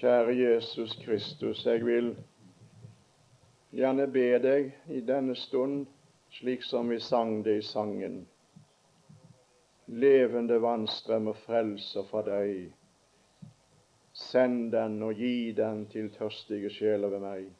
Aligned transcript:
Kjære 0.00 0.32
Jesus 0.32 0.98
Kristus, 1.04 1.66
jeg 1.66 1.84
vil 1.84 2.14
gjerne 3.76 4.06
be 4.08 4.38
deg 4.40 4.70
i 4.88 5.00
denne 5.04 5.34
stund, 5.36 5.82
slik 6.32 6.62
som 6.64 6.88
vi 6.88 6.96
sang 7.04 7.42
det 7.44 7.58
i 7.58 7.64
sangen. 7.68 8.14
Levende 9.92 10.56
vannstrøm 10.64 11.28
og 11.34 11.36
frelser 11.42 12.06
fra 12.08 12.22
deg. 12.24 12.70
Send 14.16 14.72
den 14.72 14.96
og 15.04 15.20
gi 15.20 15.52
den 15.58 15.84
til 15.92 16.08
tørstige 16.16 16.72
sjeler 16.72 17.12
ved 17.12 17.24
meg. 17.26 17.52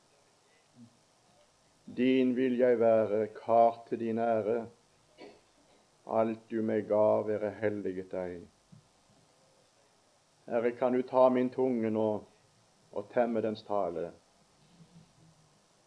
Din 2.00 2.32
vil 2.40 2.56
jeg 2.56 2.80
være, 2.80 3.26
kar 3.36 3.82
til 3.90 4.00
din 4.06 4.18
ære. 4.18 4.62
Alt 6.08 6.48
du 6.48 6.62
meg 6.64 6.88
ga, 6.88 7.20
være 7.28 7.52
helliget 7.60 8.16
deg. 8.16 8.40
Herre, 10.48 10.72
kan 10.72 10.96
du 10.96 11.02
ta 11.02 11.28
min 11.28 11.52
tunge 11.52 11.92
nå 11.92 12.08
og 12.92 13.10
temme 13.14 13.42
dens 13.42 13.62
tale, 13.62 14.10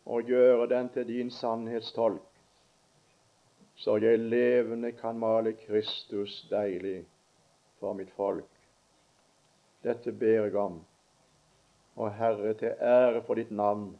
og 0.05 0.23
gjøre 0.28 0.68
den 0.70 0.90
til 0.90 1.08
din 1.08 1.32
sannhetstolk, 1.32 2.22
så 3.76 3.98
jeg 3.98 4.20
levende 4.20 4.91
kan 4.91 5.20
male 5.20 5.54
Kristus 5.54 6.48
deilig 6.50 7.05
for 7.80 7.94
mitt 7.94 8.12
folk. 8.16 8.50
Dette 9.84 10.12
ber 10.12 10.45
jeg 10.45 10.55
om, 10.55 10.80
og 11.95 12.14
Herre, 12.16 12.54
til 12.54 12.76
ære 12.80 13.23
for 13.23 13.36
ditt 13.36 13.52
navn, 13.52 13.98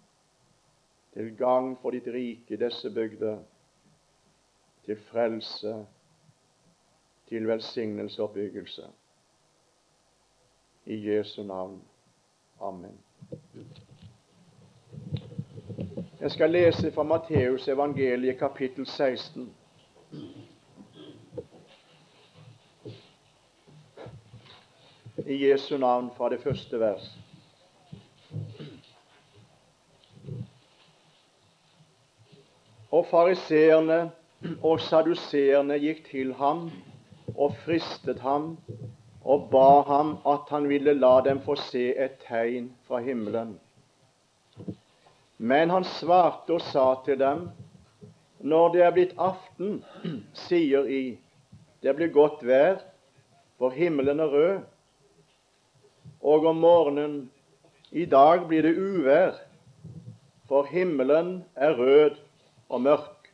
til 1.14 1.36
gang 1.38 1.76
for 1.81 1.92
ditt 1.92 2.08
rike 2.08 2.54
i 2.54 2.59
disse 2.59 2.90
bygder, 2.94 3.42
til 4.86 5.00
frelse, 5.12 5.86
til 7.28 7.48
velsignelse 7.48 8.22
og 8.22 8.30
oppbyggelse. 8.30 8.88
I 10.86 10.98
Jesu 11.09 11.44
navn. 11.44 11.81
Amen. 12.62 13.00
Jeg 16.20 16.32
skal 16.32 16.52
lese 16.52 16.92
fra 16.92 17.04
Matteus 17.04 17.68
evangeliet 17.68 18.38
kapittel 18.40 18.86
16. 18.88 19.56
I 25.28 25.50
Jesu 25.50 25.78
navn 25.78 26.12
fra 26.18 26.30
det 26.30 26.40
første 26.42 26.80
vers. 26.80 27.12
Og 32.92 33.06
fariseerne 33.12 34.12
og 34.62 34.80
saduseerne 34.80 35.80
gikk 35.80 36.06
til 36.12 36.34
ham 36.34 36.67
og 37.36 37.56
fristet 37.66 38.20
ham 38.20 38.58
og 39.24 39.48
ba 39.52 39.82
ham 39.88 40.18
at 40.28 40.50
han 40.52 40.68
ville 40.68 40.94
la 40.94 41.20
dem 41.24 41.40
få 41.46 41.56
se 41.56 41.92
et 41.96 42.20
tegn 42.28 42.72
fra 42.88 43.00
himmelen. 43.04 43.56
Men 45.38 45.72
han 45.72 45.88
svarte 45.88 46.58
og 46.58 46.66
sa 46.72 46.88
til 47.06 47.20
dem, 47.20 47.48
når 48.44 48.74
det 48.74 48.84
er 48.84 48.96
blitt 48.96 49.16
aften, 49.18 49.80
sier 50.46 50.88
I, 50.88 51.18
det 51.84 51.96
blir 51.96 52.12
godt 52.12 52.44
vær, 52.48 52.82
for 53.60 53.72
himmelen 53.72 54.20
er 54.20 54.32
rød, 54.32 54.60
og 56.24 56.46
om 56.52 56.60
morgenen, 56.64 57.16
i 57.92 58.06
dag 58.10 58.48
blir 58.48 58.66
det 58.66 58.76
uvær, 58.76 59.36
for 60.50 60.68
himmelen 60.68 61.44
er 61.56 61.76
rød 61.78 62.20
og 62.70 62.82
mørk. 62.82 63.30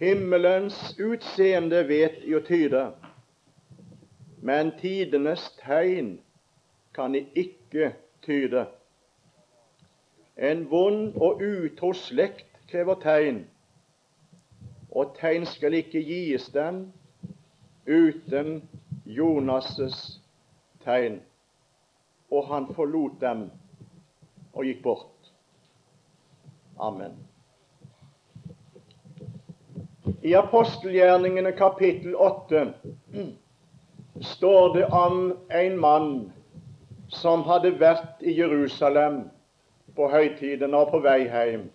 Himmelens 0.00 0.78
utseende 1.00 1.82
vet 1.88 2.22
I 2.24 2.36
å 2.38 2.44
tyde 2.46 2.86
men 4.42 4.72
tidenes 4.78 5.44
tegn 5.62 6.16
kan 6.94 7.12
de 7.14 7.26
ikke 7.34 7.92
tyde. 8.22 8.66
En 10.36 10.64
vond 10.70 11.14
og 11.16 11.42
utro 11.42 11.92
slekt 11.94 12.58
krever 12.70 12.98
tegn, 13.04 13.44
og 14.90 15.14
tegn 15.20 15.46
skal 15.46 15.78
ikke 15.78 16.02
gis 16.02 16.48
dem 16.54 16.88
uten 17.86 18.68
Jonas' 19.06 20.18
tegn. 20.84 21.20
Og 22.32 22.48
han 22.48 22.66
forlot 22.74 23.20
dem 23.20 23.44
og 24.52 24.64
gikk 24.64 24.82
bort. 24.82 25.30
Amen. 26.80 27.14
I 30.22 30.34
apostelgjerningene 30.34 31.52
kapittel 31.52 32.16
8 32.16 32.66
står 34.20 34.74
det 34.74 34.86
om 34.86 35.38
en 35.50 35.78
mann 35.80 36.32
som 37.08 37.42
hadde 37.42 37.74
vært 37.80 38.20
i 38.20 38.34
Jerusalem 38.36 39.22
på 39.96 40.08
høytiden 40.08 40.74
og 40.74 40.90
på 40.92 41.00
vei 41.04 41.24
hjem. 41.28 41.68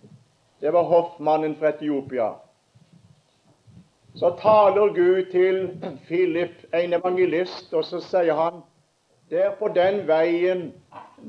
Det 0.60 0.72
var 0.74 0.86
hoffmannen 0.90 1.56
fra 1.58 1.70
Etiopia. 1.74 2.32
Så 4.18 4.32
taler 4.40 4.94
Gud 4.94 5.30
til 5.30 5.68
Philip, 6.06 6.64
en 6.74 6.92
evangelist, 6.92 7.74
og 7.74 7.84
så 7.84 8.00
sier 8.02 8.34
han 8.34 8.62
der 9.30 9.52
på 9.58 9.68
den 9.68 10.06
veien, 10.08 10.72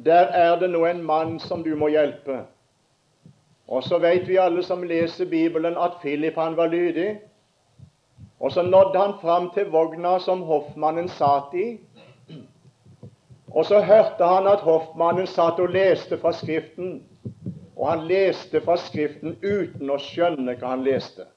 der 0.05 0.31
er 0.33 0.55
det 0.59 0.69
nå 0.69 0.85
en 0.85 1.03
mann 1.03 1.39
som 1.39 1.63
du 1.63 1.75
må 1.75 1.89
hjelpe. 1.91 2.39
Og 3.67 3.83
så 3.83 3.99
vet 3.99 4.27
vi 4.27 4.39
alle 4.41 4.63
som 4.63 4.83
leser 4.83 5.29
Bibelen, 5.29 5.77
at 5.77 5.99
Philip 6.01 6.35
han 6.35 6.57
var 6.57 6.67
lydig. 6.67 7.19
Og 8.39 8.51
så 8.51 8.61
nådde 8.61 9.00
han 9.00 9.13
fram 9.22 9.50
til 9.53 9.69
vogna 9.72 10.19
som 10.19 10.41
hoffmannen 10.47 11.09
satt 11.09 11.53
i. 11.53 11.79
Og 13.51 13.66
så 13.66 13.81
hørte 13.81 14.25
han 14.25 14.47
at 14.47 14.63
hoffmannen 14.63 15.27
satt 15.27 15.59
og 15.59 15.73
leste 15.73 16.17
fra 16.22 16.31
Skriften. 16.33 17.01
Og 17.75 17.89
han 17.89 18.07
leste 18.07 18.61
fra 18.61 18.77
Skriften 18.77 19.35
uten 19.44 19.91
å 19.91 20.00
skjønne 20.00 20.55
hva 20.55 20.75
han 20.75 20.85
leste. 20.88 21.27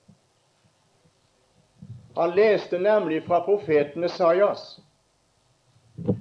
Han 2.17 2.35
leste 2.37 2.79
nemlig 2.79 3.23
fra 3.27 3.41
profeten 3.41 4.05
Esaias. 4.05 4.81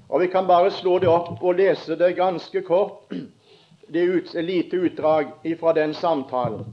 Og 0.10 0.22
vi 0.22 0.28
kan 0.28 0.48
bare 0.48 0.72
slå 0.72 1.00
det 1.00 1.10
opp 1.10 1.42
og 1.42 1.60
lese 1.60 1.96
det 2.00 2.16
ganske 2.16 2.62
kort. 2.62 3.12
Det 3.92 4.02
er 4.02 4.18
et 4.18 4.34
lite 4.46 4.78
utdrag 4.78 5.34
fra 5.60 5.74
den 5.74 5.94
samtalen. 5.94 6.66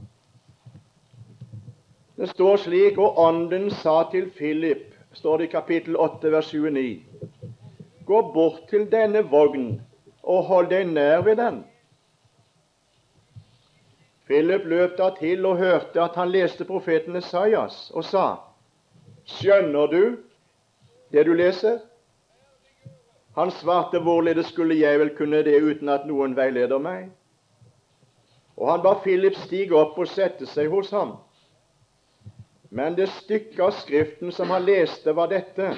Det 2.19 2.27
står 2.27 2.57
slik 2.57 2.97
Og 2.99 3.17
Ånden 3.17 3.69
sa 3.71 4.03
til 4.11 4.25
Philip, 4.35 4.95
står 5.13 5.37
det 5.37 5.45
i 5.47 5.51
kapittel 5.51 5.95
8, 5.97 6.31
vers 6.31 6.53
29, 6.53 7.03
Gå 8.05 8.21
bort 8.33 8.65
til 8.69 8.89
denne 8.91 9.21
vogn 9.31 9.77
og 10.23 10.43
hold 10.43 10.67
deg 10.69 10.89
nær 10.91 11.21
ved 11.23 11.39
den. 11.39 11.61
Philip 14.27 14.65
løp 14.65 14.97
da 14.97 15.07
til 15.19 15.45
og 15.45 15.57
hørte 15.57 16.01
at 16.01 16.19
han 16.19 16.33
leste 16.33 16.67
profeten 16.67 17.15
Esaias, 17.15 17.77
og 17.95 18.03
sa, 18.03 18.25
Skjønner 19.25 19.87
du 19.87 20.17
det 21.15 21.25
du 21.25 21.33
leser? 21.33 21.79
Han 23.39 23.51
svarte, 23.51 23.99
hvorledes 23.99 24.51
skulle 24.51 24.75
jeg 24.75 24.99
vel 24.99 25.15
kunne 25.15 25.39
det 25.47 25.63
uten 25.63 25.89
at 25.89 26.03
noen 26.05 26.35
veileder 26.35 26.83
meg? 26.83 27.07
Og 28.57 28.71
han 28.73 28.83
ba 28.83 28.97
Philip 29.03 29.39
stige 29.39 29.77
opp 29.79 29.95
og 29.97 30.11
sette 30.11 30.45
seg 30.45 30.67
hos 30.67 30.91
ham. 30.91 31.15
Men 32.69 32.95
det 32.95 33.07
stykket 33.09 33.59
av 33.59 33.71
Skriften 33.71 34.31
som 34.31 34.49
han 34.49 34.65
leste, 34.65 35.13
var 35.13 35.27
dette. 35.27 35.73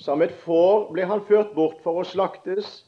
Som 0.00 0.22
et 0.22 0.32
får 0.44 0.88
ble 0.92 1.04
han 1.06 1.24
ført 1.28 1.52
bort 1.54 1.82
for 1.84 2.00
å 2.00 2.06
slaktes, 2.08 2.84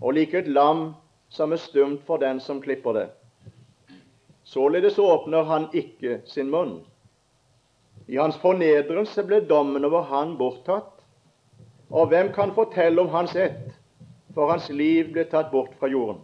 og 0.00 0.16
like 0.16 0.38
et 0.38 0.50
lam 0.50 0.90
som 1.30 1.52
er 1.54 1.62
stumt 1.62 2.02
for 2.06 2.18
den 2.18 2.40
som 2.42 2.60
klipper 2.62 2.96
det. 2.96 3.08
Således 4.44 4.98
åpner 4.98 5.46
han 5.46 5.68
ikke 5.72 6.20
sin 6.26 6.50
munn. 6.50 6.80
I 8.10 8.18
hans 8.18 8.38
fornedrelse 8.42 9.22
ble 9.22 9.38
dommen 9.46 9.86
over 9.86 10.08
han 10.10 10.34
borttatt. 10.38 10.96
Og 11.90 12.10
hvem 12.10 12.32
kan 12.34 12.54
fortelle 12.54 13.02
om 13.02 13.12
hans 13.14 13.36
ett, 13.38 13.70
for 14.34 14.50
hans 14.50 14.68
liv 14.74 15.12
ble 15.14 15.24
tatt 15.30 15.52
bort 15.54 15.76
fra 15.78 15.90
jorden? 15.90 16.18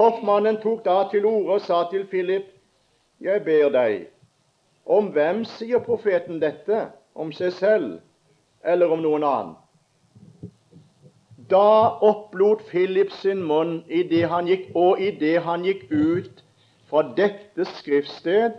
Hoffmannen 0.00 0.56
tok 0.62 0.82
da 0.84 1.02
til 1.12 1.26
orde 1.28 1.58
og 1.58 1.62
sa 1.64 1.84
til 1.90 2.06
Philip, 2.08 2.48
jeg 3.20 3.44
ber 3.44 3.70
deg, 3.72 4.08
om 4.84 5.10
hvem 5.12 5.44
sier 5.48 5.82
profeten 5.84 6.40
dette? 6.40 6.88
Om 7.14 7.30
seg 7.32 7.52
selv 7.54 8.00
eller 8.64 8.90
om 8.90 9.02
noen 9.04 9.24
annen? 9.24 9.54
Da 11.50 11.98
opplot 12.00 12.64
Philip 12.70 13.12
sin 13.12 13.42
munn 13.44 13.82
i 13.88 14.02
det 14.08 14.24
han 14.32 14.48
gikk, 14.48 14.70
og 14.74 15.00
idet 15.00 15.42
han 15.44 15.64
gikk 15.66 15.84
ut 15.92 16.40
fra 16.88 17.02
dette 17.16 17.66
skriftsted, 17.76 18.56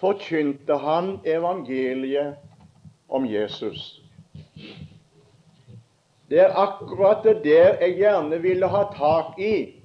forkynte 0.00 0.78
han 0.82 1.18
evangeliet 1.28 2.40
om 3.12 3.26
Jesus. 3.28 4.00
Det 6.32 6.40
er 6.40 6.56
akkurat 6.56 7.22
det 7.24 7.42
der 7.44 7.76
jeg 7.84 7.98
gjerne 8.00 8.40
ville 8.40 8.66
ha 8.72 8.82
tak 8.96 9.38
i 9.38 9.78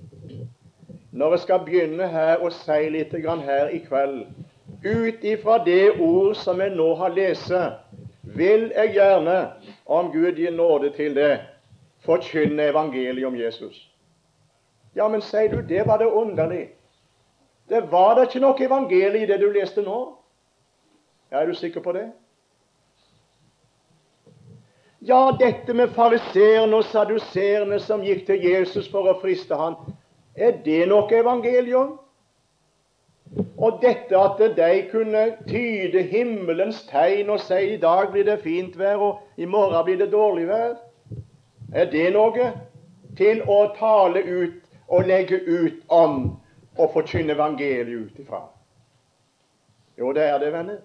når 1.11 1.35
jeg 1.35 1.39
skal 1.43 1.65
begynne 1.65 2.07
her 2.07 2.37
og 2.39 2.53
si 2.55 2.77
litt 2.93 3.11
her 3.11 3.73
i 3.73 3.81
kveld 3.83 4.23
ut 4.83 5.23
ifra 5.23 5.57
det 5.65 5.99
ord 5.99 6.35
som 6.35 6.61
jeg 6.61 6.75
nå 6.75 6.87
har 6.95 7.13
lest, 7.15 7.51
vil 8.21 8.71
jeg 8.75 8.93
gjerne, 8.93 9.37
om 9.85 10.11
Gud 10.11 10.35
gir 10.35 10.51
nåde 10.51 10.91
til 10.95 11.15
det, 11.15 11.39
forkynne 12.05 12.69
evangeliet 12.69 13.27
om 13.27 13.35
Jesus. 13.35 13.87
Ja, 14.95 15.07
men 15.07 15.21
sier 15.21 15.49
du, 15.51 15.61
det 15.61 15.87
var 15.87 15.97
det 15.97 16.05
underlig. 16.11 16.69
Det 17.69 17.83
var 17.91 18.15
da 18.15 18.23
ikke 18.27 18.41
noe 18.41 18.63
evangelium 18.63 19.23
i 19.23 19.27
det 19.29 19.41
du 19.41 19.49
leste 19.51 19.83
nå. 19.83 19.99
Ja, 21.31 21.41
Er 21.41 21.45
du 21.45 21.53
sikker 21.53 21.81
på 21.81 21.91
det? 21.91 22.11
Ja, 25.01 25.31
dette 25.39 25.73
med 25.73 25.93
fariseerne 25.93 26.75
og 26.75 26.83
saduserene 26.83 27.79
som 27.79 28.03
gikk 28.03 28.25
til 28.25 28.43
Jesus 28.43 28.87
for 28.89 29.07
å 29.07 29.19
friste 29.21 29.55
ham, 29.55 29.75
er 30.35 30.57
det 30.65 30.87
noe 30.89 31.11
evangelium? 31.13 31.97
Og 33.57 33.79
dette 33.81 34.17
at 34.17 34.41
de 34.57 34.87
kunne 34.91 35.23
tyde 35.49 36.01
himmelens 36.11 36.83
tegn 36.89 37.29
og 37.33 37.41
si 37.43 37.59
i 37.73 37.79
dag 37.81 38.11
blir 38.13 38.25
det 38.27 38.39
fint 38.43 38.77
vær, 38.79 39.01
og 39.01 39.19
i 39.37 39.45
morgen 39.45 39.85
blir 39.85 39.97
det 39.99 40.11
dårlig 40.11 40.47
vær, 40.47 40.77
er 41.73 41.89
det 41.91 42.11
noe 42.15 42.51
til 43.17 43.41
å 43.49 43.57
tale 43.77 44.21
ut 44.23 44.61
og 44.87 45.09
legge 45.09 45.41
ut 45.47 45.81
om 45.89 46.37
og 46.77 46.93
forkynne 46.93 47.33
evangeliet 47.33 48.07
ut 48.07 48.21
ifra? 48.21 48.45
Jo, 49.97 50.13
det 50.13 50.29
er 50.29 50.39
det, 50.39 50.53
venner. 50.53 50.79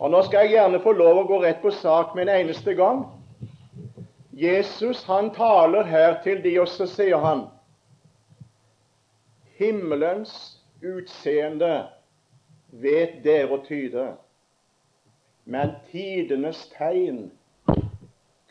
Og 0.00 0.10
Nå 0.10 0.22
skal 0.24 0.46
jeg 0.46 0.56
gjerne 0.56 0.80
få 0.80 0.94
lov 0.96 1.20
å 1.20 1.26
gå 1.28 1.42
rett 1.42 1.60
på 1.62 1.70
sak 1.76 2.14
med 2.16 2.28
en 2.28 2.46
eneste 2.46 2.72
gang. 2.74 3.04
Jesus 4.32 5.04
han 5.04 5.28
taler 5.36 5.84
her 5.84 6.22
til 6.24 6.40
de, 6.40 6.54
og 6.62 6.70
så 6.72 6.86
sier 6.88 7.20
han 7.20 7.44
Himmelens 9.60 10.56
utseende 10.80 11.88
vet 12.70 13.18
dere 13.24 13.52
å 13.52 13.58
tyde, 13.66 14.06
men 15.44 15.74
tidenes 15.90 16.62
tegn 16.72 17.26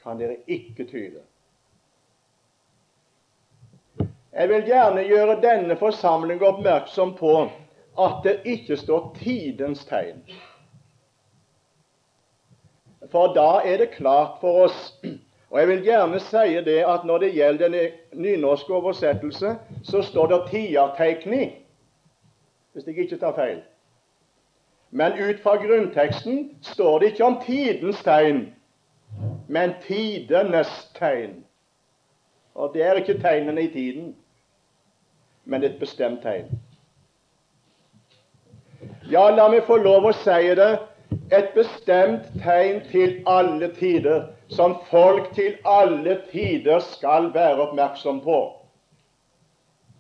kan 0.04 0.20
dere 0.20 0.36
ikke 0.46 0.86
tyde. 0.92 1.24
Jeg 4.30 4.52
vil 4.52 4.70
gjerne 4.70 5.08
gjøre 5.10 5.40
denne 5.42 5.80
forsamling 5.82 6.46
oppmerksom 6.46 7.16
på 7.18 7.34
at 8.00 8.22
det 8.24 8.36
ikke 8.46 8.78
står 8.78 9.10
'tidens 9.18 9.82
tegn'. 9.90 10.22
For 13.10 13.34
da 13.34 13.64
er 13.66 13.82
det 13.82 13.96
klart 13.98 14.38
for 14.42 14.68
oss 14.68 14.78
og 15.50 15.60
Jeg 15.60 15.68
vil 15.68 15.84
gjerne 15.84 16.20
si 16.20 16.62
det 16.66 16.84
at 16.88 17.06
når 17.06 17.18
det 17.18 17.34
gjelder 17.34 17.70
den 17.70 17.92
nynorske 18.14 18.74
oversettelse, 18.74 19.56
så 19.84 20.02
står 20.02 20.28
det 20.28 20.40
'tiarteikning', 20.40 21.52
hvis 22.74 22.88
jeg 22.88 22.98
ikke 22.98 23.18
tar 23.18 23.36
feil. 23.36 23.62
Men 24.92 25.12
ut 25.12 25.40
fra 25.44 25.56
grunnteksten 25.56 26.58
står 26.62 27.00
det 27.00 27.06
ikke 27.06 27.26
om 27.26 27.42
tidens 27.46 28.04
tegn, 28.04 28.54
men 29.48 29.74
tidenes 29.88 30.92
tegn. 30.96 31.46
Og 32.56 32.72
det 32.74 32.84
er 32.84 32.94
ikke 32.94 33.22
tegnene 33.22 33.62
i 33.62 33.68
tiden, 33.68 34.16
men 35.46 35.64
et 35.64 35.80
bestemt 35.80 36.22
tegn. 36.22 36.46
Ja, 39.12 39.30
la 39.30 39.48
meg 39.50 39.64
få 39.66 39.78
lov 39.78 40.06
å 40.06 40.12
si 40.14 40.52
det 40.56 40.80
et 41.32 41.54
bestemt 41.56 42.28
tegn 42.44 42.82
til 42.92 43.24
alle 43.28 43.72
tider, 43.76 44.28
som 44.50 44.78
folk 44.90 45.34
til 45.36 45.58
alle 45.66 46.22
tider 46.32 46.80
skal 46.80 47.34
være 47.34 47.62
oppmerksom 47.68 48.22
på. 48.22 48.40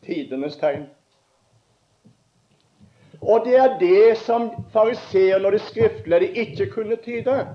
Tidenes 0.05 0.57
tegn. 0.57 0.87
Og 3.21 3.45
det 3.45 3.55
er 3.59 3.77
det 3.79 4.17
som 4.17 4.49
fariseerne 4.73 5.47
og 5.47 5.53
de 5.53 5.59
skriftlærde 5.59 6.27
ikke 6.27 6.69
kunne 6.71 6.95
tyde. 6.95 7.47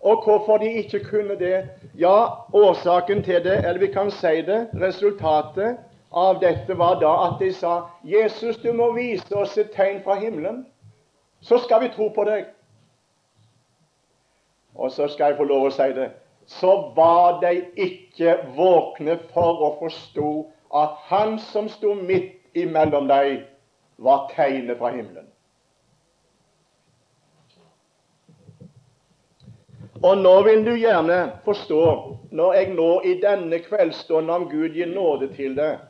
Og 0.00 0.24
hvorfor 0.24 0.58
de 0.58 0.72
ikke 0.72 1.04
kunne 1.04 1.38
det? 1.38 1.68
Ja, 1.98 2.26
årsaken 2.52 3.22
til 3.22 3.44
det, 3.44 3.58
eller 3.58 3.78
vi 3.78 3.86
kan 3.86 4.10
si 4.10 4.42
det, 4.46 4.68
resultatet 4.74 5.78
av 6.12 6.40
dette 6.40 6.78
var 6.78 7.00
da 7.00 7.12
at 7.28 7.40
de 7.40 7.52
sa 7.52 7.80
Jesus, 8.04 8.56
du 8.56 8.72
må 8.72 8.92
vise 8.94 9.36
oss 9.36 9.58
et 9.58 9.72
tegn 9.74 10.00
fra 10.04 10.14
himmelen, 10.20 10.66
så 11.40 11.58
skal 11.58 11.82
vi 11.82 11.90
tro 11.94 12.08
på 12.14 12.24
deg. 12.24 12.46
Og 14.78 14.90
så 14.94 15.08
skal 15.10 15.32
jeg 15.32 15.40
få 15.40 15.46
lov 15.50 15.68
å 15.68 15.74
si 15.74 15.90
det 15.96 16.08
så 16.48 16.92
var 16.96 17.40
de 17.40 17.60
ikke 17.76 18.38
våkne 18.56 19.18
for 19.34 19.60
å 19.66 19.74
forstå 19.82 20.28
at 20.80 20.94
han 21.10 21.36
som 21.50 21.68
sto 21.68 21.92
midt 21.94 22.56
imellom 22.56 23.08
dem, 23.10 23.42
var 23.98 24.30
tegnet 24.32 24.78
fra 24.78 24.92
himmelen. 24.94 25.26
Og 29.98 30.22
nå 30.22 30.32
vil 30.46 30.62
du 30.64 30.72
gjerne 30.78 31.18
forstå, 31.44 31.82
når 32.30 32.54
jeg 32.54 32.70
nå 32.78 32.88
i 33.04 33.16
denne 33.20 33.58
kveldsstunden 33.66 34.30
om 34.30 34.46
Gud 34.48 34.78
gir 34.78 34.88
nåde 34.88 35.28
til 35.34 35.58
deg, 35.58 35.82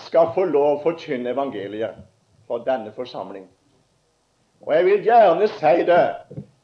skal 0.00 0.32
få 0.34 0.48
lov 0.48 0.70
å 0.72 0.82
forkynne 0.88 1.30
evangeliet 1.36 2.00
for 2.48 2.64
denne 2.66 2.90
forsamling. 2.96 3.46
Og 4.64 4.74
jeg 4.74 4.88
vil 4.88 5.06
gjerne 5.06 5.48
si 5.54 5.74
det 5.86 6.02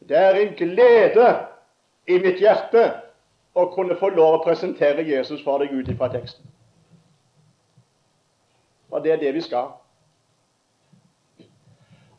det 0.09 0.19
er 0.19 0.39
en 0.41 0.55
glede 0.59 1.29
i 2.09 2.19
mitt 2.19 2.41
hjerte 2.43 2.89
å 3.55 3.67
kunne 3.75 3.97
få 4.01 4.11
lov 4.17 4.39
å 4.39 4.45
presentere 4.45 5.05
Jesus 5.07 5.43
for 5.45 5.63
deg 5.63 5.73
ut 5.73 5.89
ifra 5.93 6.09
teksten. 6.13 6.47
Og 8.93 9.05
det 9.05 9.13
er 9.13 9.21
det 9.21 9.35
vi 9.35 9.45
skal. 9.45 9.73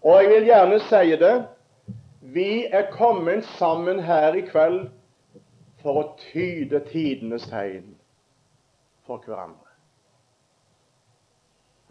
Og 0.03 0.19
jeg 0.19 0.29
vil 0.29 0.49
gjerne 0.49 0.79
si 0.83 1.17
det 1.21 1.33
vi 2.33 2.65
er 2.65 2.89
kommet 2.91 3.45
sammen 3.59 3.99
her 4.03 4.35
i 4.35 4.45
kveld 4.47 4.87
for 5.83 5.99
å 5.99 6.05
tyde 6.31 6.79
tidenes 6.87 7.45
tegn 7.51 7.93
for 9.07 9.19
hverandre. 9.25 9.73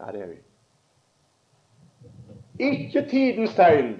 Ja, 0.01 0.11
det 0.11 0.23
er 0.25 0.31
vi. 0.33 0.39
Ikke 2.59 3.05
tidens 3.09 3.53
tegn 3.55 3.95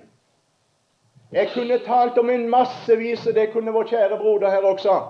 jeg 1.34 1.50
kunne 1.54 1.80
talt 1.80 2.18
om 2.18 2.30
en 2.30 2.50
massevis, 2.50 3.24
det 3.36 3.50
kunne 3.52 3.72
vår 3.72 3.84
kjære 3.84 4.18
broder 4.18 4.50
her 4.50 4.58
også. 4.58 5.02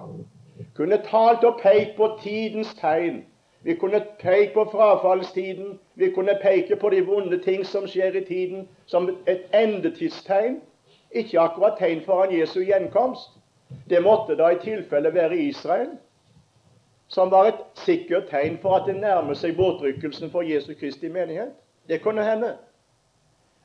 Kunne 0.76 0.98
talt 0.98 1.44
og 1.44 1.60
pekt 1.62 1.96
på 1.98 2.18
tidens 2.22 2.74
tegn. 2.80 3.26
Vi 3.64 3.76
kunne 3.76 4.06
peke 4.20 4.54
på 4.54 4.66
frafallstiden. 4.72 5.80
Vi 5.96 6.10
kunne 6.12 6.38
peke 6.42 6.76
på 6.76 6.90
de 6.90 7.06
vonde 7.06 7.40
ting 7.40 7.66
som 7.66 7.88
skjer 7.88 8.16
i 8.16 8.26
tiden, 8.26 8.68
som 8.86 9.10
et 9.28 9.44
endetidstegn. 9.54 10.62
Ikke 11.12 11.40
akkurat 11.40 11.78
tegn 11.80 12.02
foran 12.06 12.40
Jesu 12.40 12.60
gjenkomst. 12.60 13.30
Det 13.90 14.04
måtte 14.04 14.36
da 14.36 14.50
i 14.50 14.60
tilfelle 14.64 15.14
være 15.14 15.38
Israel, 15.38 15.90
som 17.08 17.32
var 17.32 17.46
et 17.48 17.62
sikkert 17.74 18.28
tegn 18.30 18.58
for 18.62 18.76
at 18.76 18.88
det 18.88 18.96
nærmer 18.96 19.34
seg 19.34 19.56
bortrykkelsen 19.58 20.32
for 20.32 20.42
Jesu 20.42 20.74
Kristi 20.80 21.08
menighet. 21.08 21.52
Det 21.88 22.02
kunne 22.02 22.24
hende. 22.32 22.56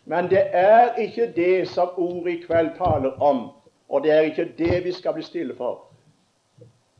Men 0.08 0.30
det 0.30 0.42
er 0.52 0.94
ikke 0.94 1.32
det 1.36 1.68
som 1.68 1.88
ordet 1.96 2.32
i 2.32 2.42
kveld 2.46 2.70
taler 2.78 3.10
om, 3.22 3.50
og 3.88 4.02
det 4.02 4.10
er 4.10 4.20
ikke 4.20 4.52
det 4.58 4.84
vi 4.84 4.92
skal 4.92 5.12
bli 5.12 5.22
stille 5.22 5.56
for. 5.56 5.82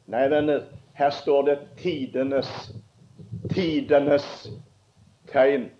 Nei, 0.06 0.26
venner, 0.28 0.66
her 0.92 1.10
står 1.10 1.42
det 1.42 1.58
tidenes, 1.78 2.50
tidenes 3.54 4.50
tegn. 5.32 5.70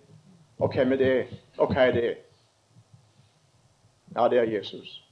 Og 0.57 0.73
hvem 0.73 0.91
er 0.91 0.97
det? 0.97 1.27
Og 1.57 1.69
hva 1.69 1.85
er 1.85 1.91
det? 1.91 2.15
Ja, 4.15 4.25
det 4.27 4.39
er 4.39 4.49
Jesus. 4.49 5.05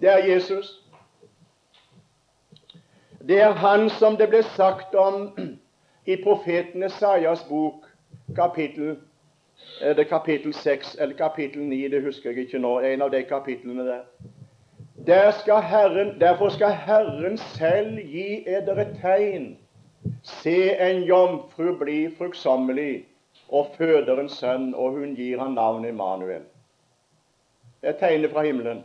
Det 0.00 0.08
er 0.12 0.22
Jesus. 0.26 0.84
Det 3.26 3.40
er 3.42 3.52
han 3.52 3.90
som 3.90 4.16
det 4.16 4.30
ble 4.30 4.42
sagt 4.54 4.94
om 4.94 5.34
i 6.06 6.16
profeten 6.22 6.82
Esaias 6.82 7.42
bok, 7.50 7.90
kapittel 8.36 8.96
er 9.80 9.94
det 9.94 10.08
kapittel 10.08 10.54
6 10.54 10.96
eller 11.00 11.16
kapittel 11.16 11.62
9, 11.62 11.88
det 11.88 12.02
husker 12.02 12.30
jeg 12.30 12.38
ikke 12.38 12.58
nå. 12.58 12.78
En 12.80 13.02
av 13.02 13.10
de 13.10 13.22
kapitlene 13.22 13.86
der. 13.86 14.00
der 15.06 15.30
skal 15.30 15.62
Herren, 15.62 16.20
derfor 16.20 16.48
skal 16.48 16.72
Herren 16.72 17.38
selv 17.38 17.98
gi 17.98 18.44
eder 18.46 18.80
et 18.80 18.98
tegn. 19.02 19.56
Se, 20.22 20.76
en 20.80 21.02
jomfru 21.02 21.78
blir 21.78 22.10
fruktsommelig 22.18 23.04
og 23.48 23.66
føder 23.78 24.20
en 24.20 24.28
sønn, 24.28 24.74
og 24.74 24.90
hun 24.90 25.14
gir 25.16 25.38
han 25.38 25.52
navnet 25.54 25.88
Immanuel. 25.88 26.42
Det 27.80 27.88
er 27.88 27.98
tegnet 27.98 28.30
fra 28.30 28.42
himmelen. 28.42 28.84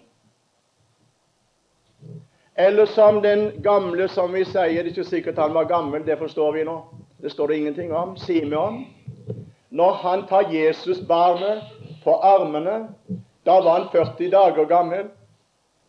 Eller 2.57 2.85
som 2.85 3.21
den 3.21 3.61
gamle 3.63 4.07
som 4.07 4.33
vi 4.33 4.43
sier, 4.45 4.69
det 4.69 4.79
er 4.79 4.91
ikke 4.91 5.03
sikkert 5.03 5.39
han 5.41 5.53
var 5.53 5.65
gammel, 5.65 6.05
det 6.05 6.17
forstår 6.17 6.51
vi 6.51 6.63
nå. 6.63 6.83
Det 7.21 7.31
står 7.31 7.47
det 7.47 7.57
ingenting 7.57 7.93
om. 7.93 8.17
Simeon 8.17 8.85
når 9.73 9.93
han 10.03 10.27
tar 10.29 10.51
Jesusbarnet 10.53 11.63
på 12.03 12.13
armene 12.21 12.87
Da 13.45 13.57
var 13.61 13.79
han 13.79 13.89
40 13.91 14.29
dager 14.31 14.65
gammel. 14.65 15.07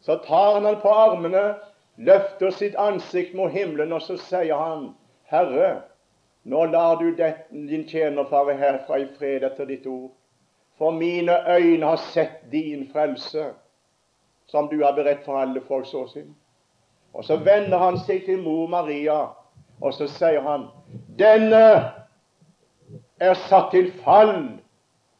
Så 0.01 0.17
tar 0.17 0.55
han 0.55 0.65
han 0.65 0.81
på 0.83 0.89
armene, 0.91 1.55
løfter 1.97 2.51
sitt 2.51 2.75
ansikt 2.75 3.35
mot 3.39 3.53
himmelen, 3.53 3.93
og 3.93 4.03
så 4.03 4.17
sier 4.19 4.59
han, 4.59 4.89
Herre, 5.31 5.85
nå 6.43 6.65
lar 6.73 6.97
du 6.99 7.13
din 7.15 7.87
tjener 7.87 8.27
fare 8.27 8.57
herfra 8.59 8.99
i 8.99 9.07
fred 9.19 9.47
etter 9.47 9.71
ditt 9.71 9.87
ord. 9.87 10.11
For 10.79 10.91
mine 10.91 11.37
øyne 11.47 11.87
har 11.87 12.03
sett 12.11 12.43
din 12.51 12.89
frelse. 12.93 13.53
som 14.47 14.69
du 14.69 14.85
har 14.85 14.93
beredt 14.93 15.25
for 15.25 15.39
alle 15.41 15.61
folk 15.61 15.87
så 15.87 16.07
siden. 16.09 16.35
Og 17.15 17.25
så 17.25 17.37
vender 17.37 17.79
han 17.79 17.97
seg 17.99 18.25
til 18.27 18.43
mor 18.43 18.69
Maria, 18.69 19.17
og 19.81 19.95
så 19.95 20.07
sier 20.07 20.43
han 20.45 20.69
denne 21.19 22.04
er 23.25 23.41
satt 23.49 23.73
til 23.73 23.91
fall 24.05 24.37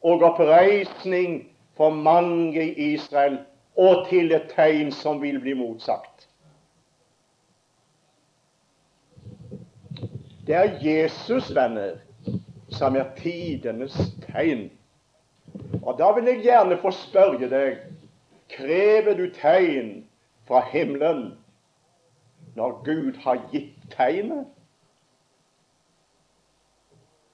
og 0.05 0.23
oppreisning 0.23 1.43
for 1.77 1.91
mange 1.91 2.63
i 2.63 2.95
Israel, 2.95 3.39
og 3.77 4.07
til 4.09 4.33
et 4.33 4.53
tegn 4.55 4.93
som 4.95 5.23
vil 5.23 5.41
bli 5.43 5.55
motsagt. 5.59 6.29
Det 10.47 10.55
er 10.55 10.77
Jesus, 10.85 11.49
venner, 11.55 11.97
som 12.71 12.97
er 12.97 13.09
tidenes 13.17 13.97
tegn. 14.29 14.69
Og 15.83 15.99
da 15.99 16.13
vil 16.13 16.29
jeg 16.29 16.43
gjerne 16.45 16.79
få 16.83 16.93
spørre 16.95 17.49
deg 17.49 17.81
krever 18.53 19.17
du 19.19 19.25
tegn 19.35 20.05
fra 20.49 20.61
himmelen 20.71 21.33
når 22.55 22.77
Gud 22.87 23.17
har 23.25 23.41
gitt 23.53 23.75
tegnet? 23.97 24.47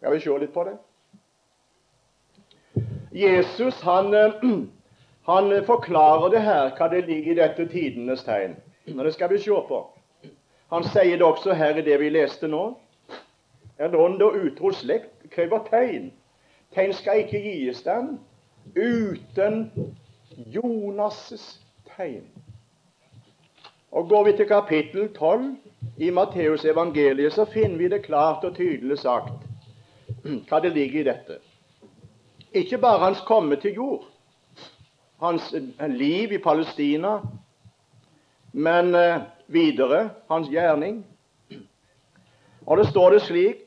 Skal 0.00 0.12
vi 0.12 0.20
se 0.20 0.34
litt 0.40 0.52
på 0.54 0.62
det? 0.64 0.78
Jesus 3.12 3.80
han, 3.82 4.14
han 5.30 5.50
forklarer 5.66 6.30
det 6.32 6.40
her, 6.40 6.70
hva 6.78 6.86
det 6.88 7.02
ligger 7.04 7.34
i 7.34 7.36
dette 7.36 7.66
tidenes 7.68 8.24
tegn. 8.24 8.54
Og 8.96 9.04
Det 9.04 9.12
skal 9.12 9.28
vi 9.28 9.38
se 9.38 9.58
på. 9.68 9.80
Han 10.72 10.86
sier 10.88 11.20
det 11.20 11.26
også 11.26 11.52
her 11.52 11.76
i 11.76 11.84
det 11.84 11.98
vi 12.00 12.08
leste 12.08 12.48
nå. 12.48 12.62
En 13.76 13.94
ånd 13.94 14.24
og 14.24 14.38
utro 14.40 14.72
slekt 14.72 15.28
krever 15.34 15.66
tegn. 15.68 16.08
Tegn 16.72 16.96
skal 16.96 17.20
ikke 17.26 17.42
gis 17.44 17.82
dem 17.84 18.14
uten 18.72 19.66
Jonas' 20.48 21.60
tegn. 21.92 22.24
Og 23.92 24.08
Går 24.08 24.24
vi 24.24 24.32
til 24.40 24.48
kapittel 24.48 25.12
12 25.12 25.56
i 25.98 26.10
Matteus 26.10 26.64
evangeliet, 26.64 27.36
så 27.36 27.44
finner 27.44 27.76
vi 27.76 27.92
det 27.92 28.04
klart 28.08 28.44
og 28.48 28.56
tydelig 28.56 29.02
sagt 29.04 29.49
hva 30.22 30.60
det 30.60 30.72
ligger 30.74 31.00
i 31.00 31.08
dette. 31.10 31.38
Ikke 32.52 32.80
bare 32.82 33.04
hans 33.04 33.20
komme 33.26 33.56
til 33.62 33.76
jord, 33.78 34.04
hans 35.22 35.52
eh, 35.54 35.86
liv 35.88 36.32
i 36.32 36.42
Palestina, 36.42 37.20
men 38.52 38.94
eh, 38.94 39.22
videre 39.46 40.08
hans 40.30 40.50
gjerning. 40.50 41.04
Og 42.66 42.78
det 42.78 42.90
står 42.90 43.16
det 43.16 43.24
slik 43.24 43.66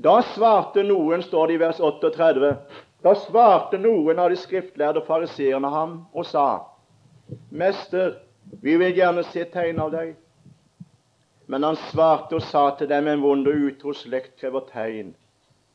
Da 0.00 0.20
svarte 0.32 0.80
noen, 0.86 1.20
står 1.22 1.50
det 1.50 1.54
i 1.58 1.60
vers 1.60 1.80
38, 1.80 2.52
da 3.04 3.12
svarte 3.20 3.76
noen 3.80 4.18
av 4.20 4.30
de 4.32 4.38
skriftlærde 4.40 5.02
fariseerne 5.04 5.68
ham 5.68 5.98
og 6.16 6.24
sa, 6.24 6.62
Mester, 7.50 8.14
vi 8.62 8.78
vil 8.80 8.96
gjerne 8.96 9.24
se 9.28 9.44
tegn 9.52 9.80
av 9.80 9.92
deg. 9.92 10.14
Men 11.50 11.66
han 11.66 11.78
svarte 11.90 12.38
og 12.38 12.44
sa 12.46 12.62
til 12.78 12.88
dem, 12.90 13.08
en 13.10 13.22
vond 13.24 13.48
og 13.50 13.64
utro 13.66 13.94
slekt 13.96 14.36
krever 14.38 14.68
tegn. 14.70 15.10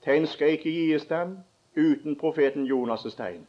Tegn 0.06 0.28
skal 0.32 0.56
ikke 0.56 0.72
gis 0.72 1.08
dem 1.10 1.36
uten 1.76 2.16
profeten 2.22 2.68
Jonas' 2.70 3.18
tegn. 3.18 3.44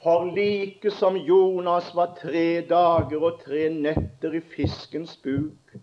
For 0.00 0.24
like 0.32 0.90
som 0.96 1.18
Jonas 1.28 1.92
var 1.94 2.14
tre 2.22 2.64
dager 2.70 3.20
og 3.20 3.42
tre 3.44 3.68
netter 3.68 4.38
i 4.38 4.40
fiskens 4.54 5.18
buk, 5.20 5.76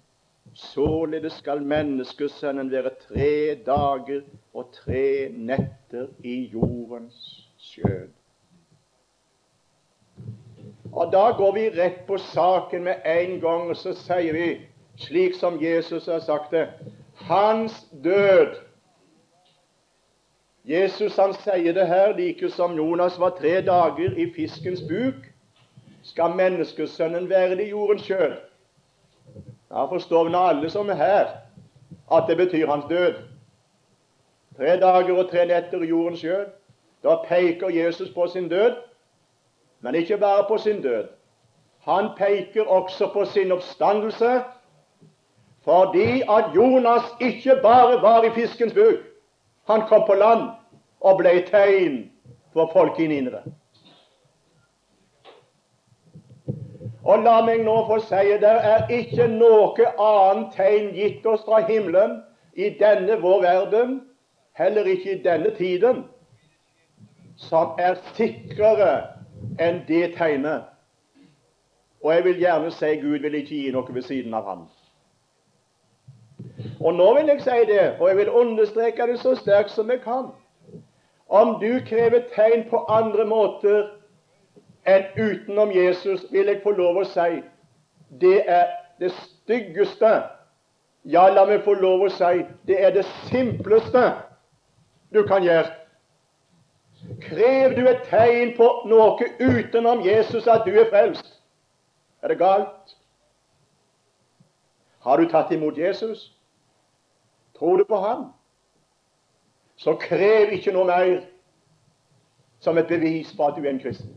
Således 0.58 1.34
skal 1.34 1.62
menneskesønnen 1.62 2.72
være 2.72 2.90
tre 3.08 3.56
dager 3.66 4.22
og 4.54 4.72
tre 4.74 5.30
netter 5.30 6.08
i 6.24 6.50
jordens 6.54 7.20
skjød. 7.62 8.17
Og 10.98 11.12
Da 11.12 11.32
går 11.38 11.52
vi 11.54 11.70
rett 11.70 12.06
på 12.08 12.18
saken 12.18 12.84
med 12.84 12.96
en 13.06 13.40
gang, 13.42 13.70
og 13.70 13.78
så 13.78 13.92
sier 13.94 14.34
vi, 14.34 14.48
slik 14.98 15.36
som 15.38 15.60
Jesus 15.62 16.08
har 16.10 16.24
sagt 16.26 16.52
det, 16.52 16.64
hans 17.30 17.86
død. 18.04 18.56
Jesus 20.66 21.16
han 21.16 21.36
sier 21.38 21.74
det 21.78 21.86
her, 21.88 22.16
like 22.18 22.50
som 22.50 22.74
Jonas 22.76 23.20
var 23.20 23.36
tre 23.38 23.62
dager 23.62 24.18
i 24.18 24.26
fiskens 24.34 24.82
buk, 24.90 25.22
skal 26.04 26.34
menneskesønnen 26.34 27.30
være 27.30 27.60
det 27.62 27.68
i 27.68 27.70
jordens 27.70 28.10
sjøl. 28.10 28.34
Da 29.70 29.86
forstår 29.86 30.24
vi 30.24 30.34
nå 30.34 30.44
alle 30.50 30.70
som 30.74 30.90
er 30.90 30.98
her, 30.98 31.32
at 32.12 32.26
det 32.28 32.38
betyr 32.42 32.68
hans 32.74 32.90
død. 32.90 33.22
Tre 34.58 34.80
dager 34.82 35.14
og 35.14 35.30
tre 35.30 35.46
netter 35.46 35.86
i 35.86 35.94
jordens 35.94 36.26
sjøl. 36.26 36.48
Da 37.04 37.20
peker 37.28 37.70
Jesus 37.70 38.10
på 38.16 38.28
sin 38.34 38.50
død, 38.50 38.82
men 39.88 39.96
ikke 39.96 40.18
bare 40.18 40.46
på 40.48 40.58
sin 40.58 40.82
død. 40.82 41.04
Han 41.80 42.10
peker 42.18 42.64
også 42.64 43.10
på 43.14 43.26
sin 43.26 43.52
oppstandelse, 43.52 44.42
fordi 45.64 46.22
at 46.22 46.44
Jonas 46.56 47.04
ikke 47.22 47.60
bare 47.62 48.02
var 48.02 48.24
i 48.24 48.30
fiskens 48.30 48.74
buk. 48.74 49.00
Han 49.68 49.82
kom 49.88 50.04
på 50.08 50.14
land 50.14 50.42
og 51.02 51.18
ble 51.18 51.46
tegn 51.48 52.12
for 52.54 52.70
folket 52.74 53.04
i 53.04 53.08
Nineve. 53.08 53.40
Og 57.04 57.24
la 57.24 57.40
meg 57.48 57.64
nå 57.64 57.80
få 57.88 58.02
si 58.04 58.36
det 58.44 58.56
er 58.76 58.92
ikke 58.92 59.32
noe 59.40 59.92
annet 59.96 60.56
tegn 60.60 60.92
gitt 61.00 61.26
oss 61.26 61.48
fra 61.48 61.64
himmelen 61.70 62.20
i 62.60 62.74
denne 62.80 63.22
vår 63.24 63.42
verden, 63.42 64.02
heller 64.52 64.84
ikke 64.84 65.16
i 65.16 65.24
denne 65.24 65.56
tiden, 65.56 66.04
som 67.38 67.80
er 67.80 67.96
sikrere 68.18 69.17
enn 69.60 69.84
det 69.88 70.16
tegnet. 70.18 70.64
Og 72.04 72.14
jeg 72.14 72.24
vil 72.24 72.40
gjerne 72.40 72.72
si 72.72 72.96
Gud 73.02 73.20
vil 73.20 73.36
ikke 73.36 73.56
gi 73.56 73.72
noe 73.74 73.94
ved 73.94 74.06
siden 74.06 74.34
av 74.34 74.46
ham. 74.48 74.68
Og 76.80 76.94
nå 76.94 77.08
vil 77.18 77.32
jeg 77.34 77.42
si 77.42 77.60
det, 77.72 77.96
og 78.00 78.08
jeg 78.10 78.18
vil 78.18 78.30
understreke 78.30 79.08
det 79.08 79.20
så 79.20 79.36
sterkt 79.36 79.72
som 79.72 79.90
jeg 79.90 80.02
kan. 80.02 80.30
Om 81.28 81.58
du 81.62 81.80
krever 81.88 82.24
tegn 82.36 82.68
på 82.70 82.86
andre 82.90 83.26
måter 83.26 83.90
enn 84.88 85.10
utenom 85.18 85.74
Jesus, 85.76 86.26
vil 86.32 86.48
jeg 86.48 86.62
få 86.64 86.72
lov 86.78 87.02
å 87.02 87.08
si. 87.10 87.42
Det 88.22 88.44
er 88.48 88.70
det 89.02 89.12
styggeste. 89.12 90.14
Ja, 91.04 91.28
la 91.34 91.46
meg 91.48 91.66
få 91.66 91.76
lov 91.80 92.06
å 92.06 92.14
si 92.14 92.46
det 92.68 92.80
er 92.84 92.94
det 92.96 93.06
simpleste 93.28 94.06
du 95.14 95.24
kan 95.28 95.44
gjøre. 95.44 95.72
Krev 97.22 97.76
du 97.76 97.88
et 97.88 98.04
tegn 98.10 98.54
på 98.58 98.68
noe 98.90 99.28
utenom 99.40 100.02
Jesus 100.06 100.48
at 100.48 100.66
du 100.66 100.74
er 100.74 100.90
frelst, 100.90 101.42
er 102.22 102.34
det 102.34 102.40
galt. 102.40 102.96
Har 105.06 105.18
du 105.18 105.30
tatt 105.30 105.52
imot 105.52 105.78
Jesus? 105.78 106.34
Tror 107.58 107.78
du 107.78 107.86
på 107.88 107.96
ham? 107.96 108.26
Så 109.78 109.94
krev 110.02 110.52
ikke 110.58 110.74
noe 110.74 110.86
mer 110.90 111.22
som 112.60 112.78
et 112.78 112.90
bevis 112.90 113.30
på 113.38 113.46
at 113.46 113.56
du 113.56 113.66
er 113.66 113.70
en 113.76 113.80
kristen. 113.80 114.14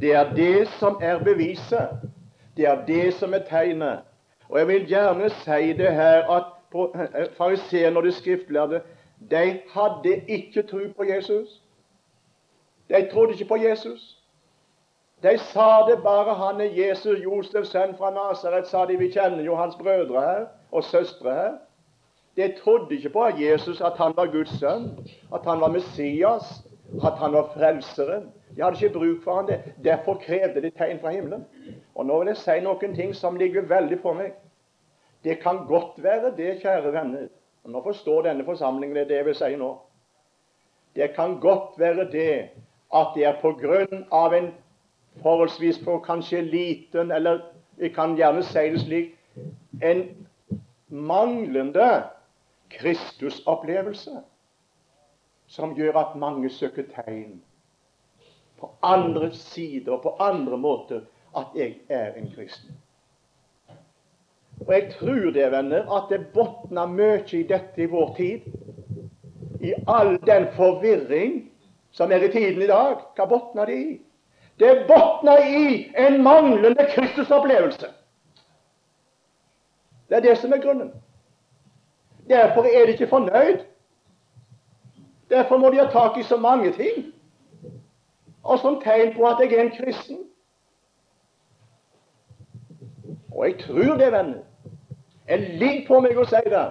Det 0.00 0.12
er 0.14 0.34
det 0.34 0.68
som 0.78 1.00
er 1.02 1.18
beviset. 1.24 2.04
Det 2.56 2.68
er 2.68 2.84
det 2.86 3.14
som 3.14 3.34
er 3.34 3.42
tegnet. 3.48 4.04
Og 4.48 4.58
jeg 4.58 4.68
vil 4.68 4.86
gjerne 4.86 5.30
si 5.30 5.72
det 5.72 5.92
her 5.94 6.30
at 6.30 6.44
eh, 6.74 7.26
fariseerne 7.36 7.96
og 7.96 8.04
de 8.04 8.12
skriftlærde 8.12 8.80
de 9.30 9.60
hadde 9.70 10.22
ikke 10.28 10.62
tro 10.62 10.78
på 10.96 11.04
Jesus. 11.04 11.62
De 12.88 13.08
trodde 13.12 13.32
ikke 13.32 13.44
på 13.44 13.56
Jesus. 13.56 14.14
De 15.22 15.38
sa 15.38 15.84
det 15.90 16.02
bare 16.02 16.34
han 16.34 16.60
er 16.60 16.88
Jesus, 16.88 17.18
Josefs 17.24 17.72
sønn 17.74 17.96
fra 17.98 18.10
Nasaret, 18.14 18.68
sa 18.68 18.84
de. 18.86 18.96
Vi 18.98 19.10
kjenner 19.10 19.42
jo 19.42 19.56
hans 19.58 19.74
brødre 19.76 20.20
her 20.20 20.44
og 20.72 20.84
søstre 20.84 21.34
her. 21.34 21.56
De 22.36 22.54
trodde 22.62 22.94
ikke 22.94 23.10
på 23.10 23.26
Jesus, 23.38 23.80
at 23.80 23.96
han 23.98 24.12
var 24.16 24.30
Guds 24.30 24.58
sønn, 24.60 24.92
at 25.34 25.40
han 25.44 25.60
var 25.60 25.68
Messias, 25.74 26.62
at 27.04 27.18
han 27.18 27.32
var 27.32 27.50
frelseren. 27.54 28.30
De 28.56 28.62
hadde 28.62 28.78
ikke 28.84 28.98
bruk 28.98 29.24
for 29.24 29.34
han 29.34 29.46
det. 29.46 29.58
Derfor 29.84 30.14
krevde 30.14 30.62
de 30.62 30.70
tegn 30.70 31.00
fra 31.00 31.10
himmelen. 31.10 31.44
Og 31.94 32.06
nå 32.06 32.18
vil 32.18 32.30
jeg 32.30 32.36
si 32.36 32.60
noen 32.62 32.94
ting 32.94 33.14
som 33.16 33.36
ligger 33.36 33.66
veldig 33.66 33.98
på 34.02 34.14
meg. 34.14 34.32
Det 35.24 35.40
kan 35.42 35.64
godt 35.66 35.98
være 36.02 36.30
det, 36.36 36.60
kjære 36.62 36.92
venner. 36.92 37.26
Og 37.68 37.72
nå 37.72 37.82
forstår 37.84 38.22
denne 38.24 38.44
forsamlingen 38.48 38.96
det, 38.96 39.08
det 39.10 39.16
jeg 39.18 39.24
vil 39.26 39.34
si 39.36 39.56
nå. 39.60 39.66
Det 40.96 41.10
kan 41.12 41.34
godt 41.40 41.74
være 41.76 42.06
det 42.08 42.48
at 42.96 43.10
det 43.12 43.26
er 43.28 43.36
på 43.42 43.50
grunn 43.60 44.06
av 44.08 44.32
en 44.32 44.46
forholdsvis 45.20 45.82
på 45.84 45.98
kanskje 46.06 46.40
liten, 46.48 47.12
eller 47.12 47.42
vi 47.76 47.90
kan 47.92 48.16
gjerne 48.16 48.40
si 48.48 48.62
det 48.72 48.80
slik, 48.80 49.12
en 49.84 50.00
manglende 50.88 51.90
Kristusopplevelse 52.72 54.16
som 55.52 55.76
gjør 55.76 56.00
at 56.00 56.16
mange 56.16 56.48
søker 56.48 56.88
tegn 56.94 57.42
på 58.56 58.72
andre 58.82 59.28
sider 59.36 59.92
og 59.92 60.02
på 60.08 60.16
andre 60.24 60.56
måter 60.56 61.04
at 61.36 61.52
jeg 61.54 61.82
er 61.88 62.16
en 62.16 62.32
kristen. 62.32 62.80
Og 64.66 64.74
jeg 64.74 64.94
tror 64.98 65.30
det, 65.30 65.50
venner, 65.52 65.86
at 65.96 66.10
det 66.10 66.26
botner 66.34 66.86
mye 66.86 67.22
i 67.32 67.42
dette 67.42 67.82
i 67.82 67.86
vår 67.86 68.14
tid. 68.16 68.40
I 69.60 69.74
all 69.86 70.18
den 70.26 70.48
forvirring 70.56 71.50
som 71.90 72.12
er 72.12 72.22
i 72.22 72.32
tiden 72.32 72.62
i 72.62 72.66
dag, 72.66 73.00
hva 73.16 73.26
botner 73.26 73.66
det 73.66 73.78
i? 73.78 74.00
Det 74.58 74.84
botner 74.88 75.38
i 75.46 75.92
en 75.98 76.22
manglende 76.22 76.86
Kristusopplevelse. 76.94 77.86
Det 80.08 80.16
er 80.16 80.20
det 80.20 80.38
som 80.38 80.52
er 80.52 80.62
grunnen. 80.62 80.92
Derfor 82.28 82.62
er 82.62 82.86
de 82.86 82.92
ikke 82.92 83.06
fornøyd. 83.06 83.58
Derfor 85.30 85.58
må 85.58 85.70
de 85.70 85.78
ha 85.78 85.86
tak 85.90 86.18
i 86.18 86.22
så 86.22 86.36
mange 86.36 86.72
ting. 86.72 87.12
Og 88.42 88.58
som 88.58 88.80
tegn 88.80 89.14
på 89.16 89.26
at 89.26 89.40
jeg 89.40 89.52
er 89.52 89.62
en 89.62 89.76
kristen. 89.76 90.18
Og 93.32 93.46
jeg 93.46 93.58
tror 93.60 93.96
det, 93.96 94.12
venner. 94.12 94.47
Jeg 95.28 95.40
ligger 95.60 95.86
på 95.86 96.00
meg 96.00 96.16
å 96.18 96.24
si 96.28 96.40
det. 96.48 96.66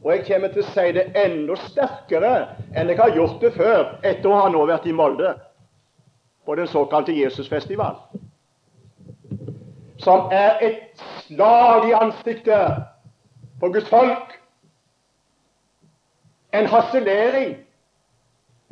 Og 0.00 0.12
jeg 0.14 0.24
kommer 0.24 0.48
til 0.48 0.62
å 0.62 0.70
si 0.72 0.86
det 0.96 1.10
enda 1.18 1.56
sterkere 1.66 2.32
enn 2.72 2.88
jeg 2.88 2.96
har 2.96 3.12
gjort 3.12 3.42
det 3.42 3.52
før, 3.52 3.98
etter 4.00 4.30
å 4.30 4.38
ha 4.40 4.48
nå 4.48 4.64
vært 4.70 4.88
i 4.88 4.96
Molde 4.96 5.34
på 6.48 6.56
den 6.56 6.70
såkalte 6.70 7.12
Jesusfestival. 7.12 7.98
Som 10.00 10.32
er 10.32 10.56
et 10.64 11.04
slag 11.26 11.90
i 11.90 11.92
ansiktet 11.92 12.80
på 13.60 13.68
Guds 13.68 13.92
folk. 13.92 14.32
En 16.56 16.66
harselering 16.66 17.58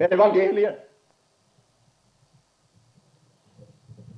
med 0.00 0.12
evangeliet. 0.12 0.80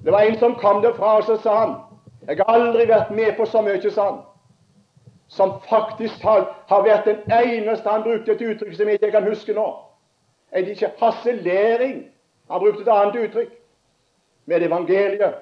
Det 0.05 0.13
var 0.15 0.21
en 0.21 0.39
som 0.39 0.55
kom 0.55 0.79
derfra, 0.83 1.19
og 1.19 1.25
så 1.27 1.37
sa 1.43 1.59
han 1.59 1.79
Jeg 2.29 2.39
har 2.39 2.55
aldri 2.55 2.87
vært 2.87 3.11
med 3.11 3.37
på 3.37 3.45
så 3.49 3.61
mye, 3.65 3.91
sa 3.91 4.05
han 4.07 4.21
som 5.31 5.61
faktisk 5.69 6.23
har, 6.23 6.49
har 6.67 6.83
vært 6.83 7.05
den 7.07 7.21
eneste 7.33 7.89
Han 7.89 8.03
brukte 8.03 8.33
et 8.33 8.43
uttrykk 8.43 8.75
som 8.77 8.89
jeg 8.89 8.99
ikke 8.99 9.11
kan 9.15 9.29
huske 9.29 9.55
nå. 9.55 9.67
Er 10.51 10.65
det 10.67 10.75
ikke 10.75 10.93
harselering? 10.99 12.09
Han 12.51 12.61
brukte 12.61 12.83
et 12.83 12.91
annet 12.91 13.21
uttrykk. 13.25 13.53
Med 14.47 14.63
evangeliet. 14.67 15.35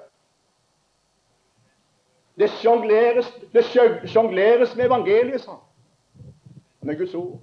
Det 2.39 2.51
sjongleres, 2.51 3.31
det 3.53 3.65
sjongleres 4.05 4.77
med 4.77 4.85
evangeliet, 4.85 5.41
sa 5.41 5.51
han. 5.51 5.65
Med 6.81 6.99
Guds 6.99 7.15
ord. 7.15 7.41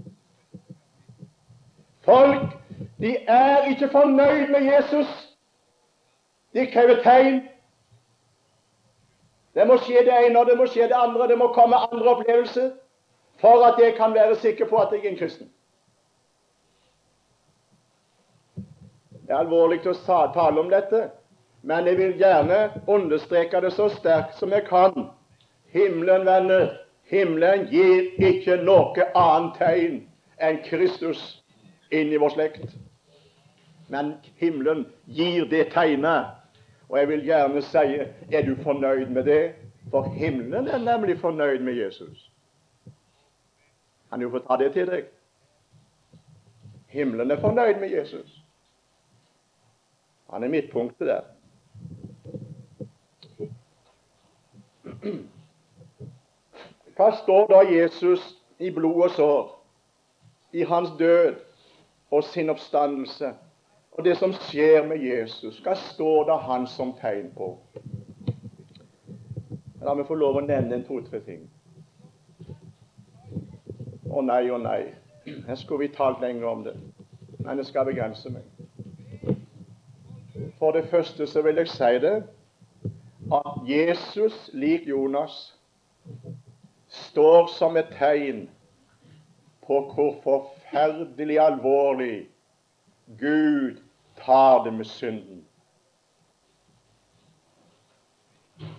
Folk 2.05 2.53
de 3.01 3.17
er 3.27 3.65
ikke 3.65 3.89
fornøyd 3.89 4.47
med 4.47 4.73
Jesus. 4.73 5.35
De 6.53 6.65
krever 6.71 7.01
tegn. 7.03 7.41
Det 9.55 9.67
må 9.67 9.77
skje 9.79 10.03
det 10.03 10.15
ene, 10.25 10.39
og 10.39 10.49
det 10.49 10.57
må 10.59 10.67
skje 10.67 10.89
det 10.91 10.97
andre. 10.99 11.27
Det 11.31 11.37
må 11.39 11.47
komme 11.55 11.79
andre 11.87 12.15
opplevelser 12.17 12.71
for 13.39 13.63
at 13.67 13.79
jeg 13.79 13.95
kan 13.95 14.13
være 14.13 14.35
sikker 14.35 14.67
på 14.67 14.79
at 14.81 14.91
jeg 14.91 15.05
er 15.05 15.09
en 15.13 15.19
kristen. 15.19 15.51
Det 19.25 19.33
er 19.33 19.41
alvorlig 19.41 19.79
å 19.89 19.93
tale 20.05 20.61
om 20.61 20.67
dette, 20.69 21.07
men 21.65 21.87
jeg 21.89 21.97
vil 21.97 22.17
gjerne 22.19 22.59
understreke 22.87 23.61
det 23.63 23.71
så 23.73 23.87
sterkt 23.89 24.37
som 24.37 24.51
jeg 24.53 24.67
kan. 24.67 25.07
Himmelen, 25.73 26.27
venner, 26.27 26.75
himmelen 27.09 27.65
gir 27.71 28.11
ikke 28.21 28.59
noe 28.61 29.07
annet 29.17 29.57
tegn 29.57 29.97
enn 30.37 30.61
Kristus 30.67 31.23
inn 31.89 32.13
i 32.13 32.19
vår 32.21 32.35
slekt. 32.35 32.75
Men 33.89 34.15
himmelen 34.37 34.85
gir 35.05 35.49
det 35.49 35.71
tegnet 35.73 36.35
og 36.89 36.99
jeg 36.99 37.07
vil 37.07 37.23
gjerne 37.25 37.61
si 37.61 37.77
er 38.31 38.45
du 38.45 38.55
fornøyd 38.63 39.05
med 39.05 39.23
det? 39.23 39.55
For 39.89 40.03
himmelen 40.03 40.67
er 40.67 40.77
nemlig 40.77 41.19
fornøyd 41.19 41.59
med 41.59 41.73
Jesus. 41.73 42.31
Kan 44.09 44.19
du 44.19 44.29
få 44.29 44.39
ta 44.39 44.57
det 44.63 44.73
til 44.73 44.87
deg? 44.87 45.05
Himmelen 46.87 47.31
er 47.31 47.41
fornøyd 47.41 47.79
med 47.79 47.89
Jesus. 47.89 48.41
Han 50.29 50.43
er 50.43 50.47
midtpunktet 50.47 51.07
der. 51.07 51.21
Hva 56.95 57.11
står 57.23 57.47
da 57.51 57.59
Jesus 57.67 58.23
i 58.59 58.71
blod 58.71 59.03
og 59.03 59.11
sår, 59.11 59.49
i 60.53 60.63
hans 60.63 60.89
død 60.99 61.35
og 62.11 62.23
sin 62.23 62.49
oppstandelse? 62.49 63.33
Og 63.95 64.03
det 64.03 64.17
som 64.17 64.33
skjer 64.33 64.83
med 64.87 64.99
Jesus, 64.99 65.61
hva 65.63 65.75
står 65.79 66.25
det 66.27 66.35
han 66.43 66.67
som 66.67 66.91
tegn 66.99 67.29
på? 67.35 67.53
La 69.85 69.93
meg 69.95 70.07
få 70.09 70.17
lov 70.19 70.41
å 70.41 70.43
nevne 70.43 70.81
to-tre 70.83 71.21
ting. 71.23 71.45
Å 74.11 74.23
nei, 74.25 74.41
å 74.51 74.59
nei. 74.59 74.81
Her 75.47 75.55
skulle 75.55 75.85
vi 75.85 75.95
talt 75.95 76.19
lenger 76.21 76.47
om 76.49 76.65
det. 76.65 76.75
Men 77.39 77.61
jeg 77.61 77.69
skal 77.69 77.87
begrense 77.87 78.31
meg. 78.33 78.43
For 80.59 80.75
det 80.75 80.89
første 80.91 81.27
så 81.27 81.43
vil 81.45 81.63
jeg 81.63 81.71
si 81.71 81.91
det 82.03 82.15
at 83.35 83.63
Jesus, 83.67 84.49
lik 84.53 84.89
Jonas, 84.89 85.55
står 86.89 87.47
som 87.55 87.79
et 87.79 87.95
tegn 87.95 88.45
på 89.65 89.79
hvor 89.93 90.19
forferdelig 90.23 91.39
alvorlig 91.41 92.27
Gud 93.19 93.84
tar 94.25 94.63
det 94.63 94.73
med 94.73 94.85
synden. 94.85 95.45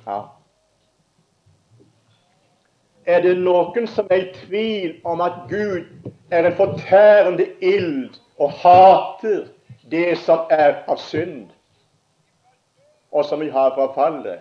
Ja. 0.06 0.20
Er 3.06 3.22
det 3.22 3.36
noen 3.38 3.86
som 3.86 4.08
er 4.10 4.24
i 4.24 4.32
tvil 4.34 4.96
om 5.06 5.20
at 5.22 5.44
Gud 5.50 6.10
er 6.30 6.46
en 6.46 6.56
fortærende 6.58 7.46
ild 7.62 8.16
og 8.38 8.50
hater 8.50 9.46
det 9.90 10.18
som 10.18 10.48
er 10.50 10.82
av 10.90 10.98
synd, 10.98 11.46
og 13.12 13.24
som 13.24 13.40
vi 13.40 13.50
har 13.50 13.74
fra 13.76 13.86
fallet, 13.94 14.40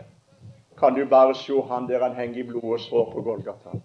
kan 0.80 0.96
du 0.96 1.06
bare 1.06 1.36
se 1.38 1.62
han 1.70 1.88
der 1.88 2.04
han 2.04 2.15
henger 2.15 2.39
i 2.39 2.48
blod 2.48 2.74
og 2.74 2.80
sår 2.80 3.12
på 3.12 3.22
Golgata. 3.22 3.78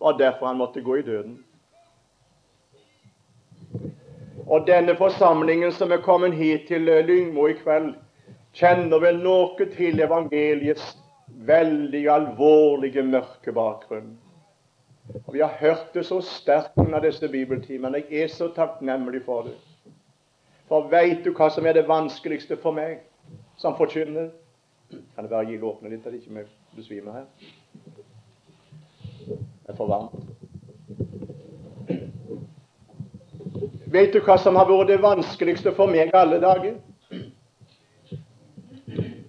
Og 0.00 0.18
derfor 0.18 0.46
han 0.46 0.56
måtte 0.56 0.80
gå 0.80 0.96
i 0.96 1.02
døden. 1.02 1.44
Og 4.52 4.66
denne 4.68 4.92
forsamlingen 4.96 5.72
som 5.72 5.92
er 5.92 6.02
kommet 6.04 6.34
hit 6.36 6.66
til 6.68 6.88
eh, 6.92 7.04
Lyngmo 7.08 7.46
i 7.48 7.54
kveld, 7.56 7.94
kjenner 8.52 9.00
vel 9.00 9.22
noe 9.24 9.68
til 9.72 10.02
evangeliets 10.04 10.90
veldig 11.48 12.02
alvorlige 12.12 13.02
mørke 13.02 13.54
bakgrunn. 13.56 14.10
Og 15.24 15.32
Vi 15.32 15.40
har 15.40 15.56
hørt 15.60 15.94
det 15.94 16.04
så 16.06 16.20
sterkt 16.20 16.76
under 16.76 17.00
disse 17.00 17.28
bibeltimene. 17.28 18.04
Jeg 18.10 18.22
er 18.22 18.28
så 18.28 18.50
takknemlig 18.52 19.24
for 19.24 19.48
det. 19.48 19.56
For 20.68 20.88
veit 20.92 21.24
du 21.24 21.32
hva 21.32 21.48
som 21.50 21.66
er 21.66 21.72
det 21.76 21.88
vanskeligste 21.88 22.56
for 22.60 22.76
meg 22.76 23.00
som 23.56 23.76
forkynner? 23.76 24.30
Kan 24.92 25.24
det 25.24 25.32
være 25.32 25.48
gi 25.48 25.58
åpne 25.64 25.90
litt, 25.92 26.06
at 26.06 26.14
ikke 26.14 26.36
vi 26.36 26.44
besvimer 26.76 27.12
her? 27.12 27.26
Det 29.24 29.72
er 29.72 29.76
for 29.76 29.88
varmt. 29.88 31.31
Vet 33.92 34.12
du 34.12 34.22
hva 34.24 34.38
som 34.40 34.56
har 34.56 34.68
vært 34.70 34.88
det 34.88 35.02
vanskeligste 35.02 35.72
for 35.76 35.90
meg 35.92 36.14
alle 36.16 36.38
dager? 36.40 36.78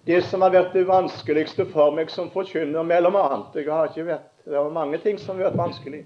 Det 0.08 0.20
som 0.28 0.44
har 0.44 0.54
vært 0.54 0.76
det 0.76 0.84
vanskeligste 0.88 1.66
for 1.72 1.92
meg 1.96 2.12
som 2.12 2.30
forkynner, 2.32 2.84
mellom 2.88 3.18
annet 3.20 3.58
jeg 3.60 3.68
har 3.72 3.92
ikke 3.92 4.06
vært, 4.08 4.30
Det 4.46 4.56
var 4.56 4.72
mange 4.76 4.98
ting 5.04 5.18
som 5.20 5.38
har 5.38 5.50
vært 5.50 5.60
vanskelig. 5.60 6.06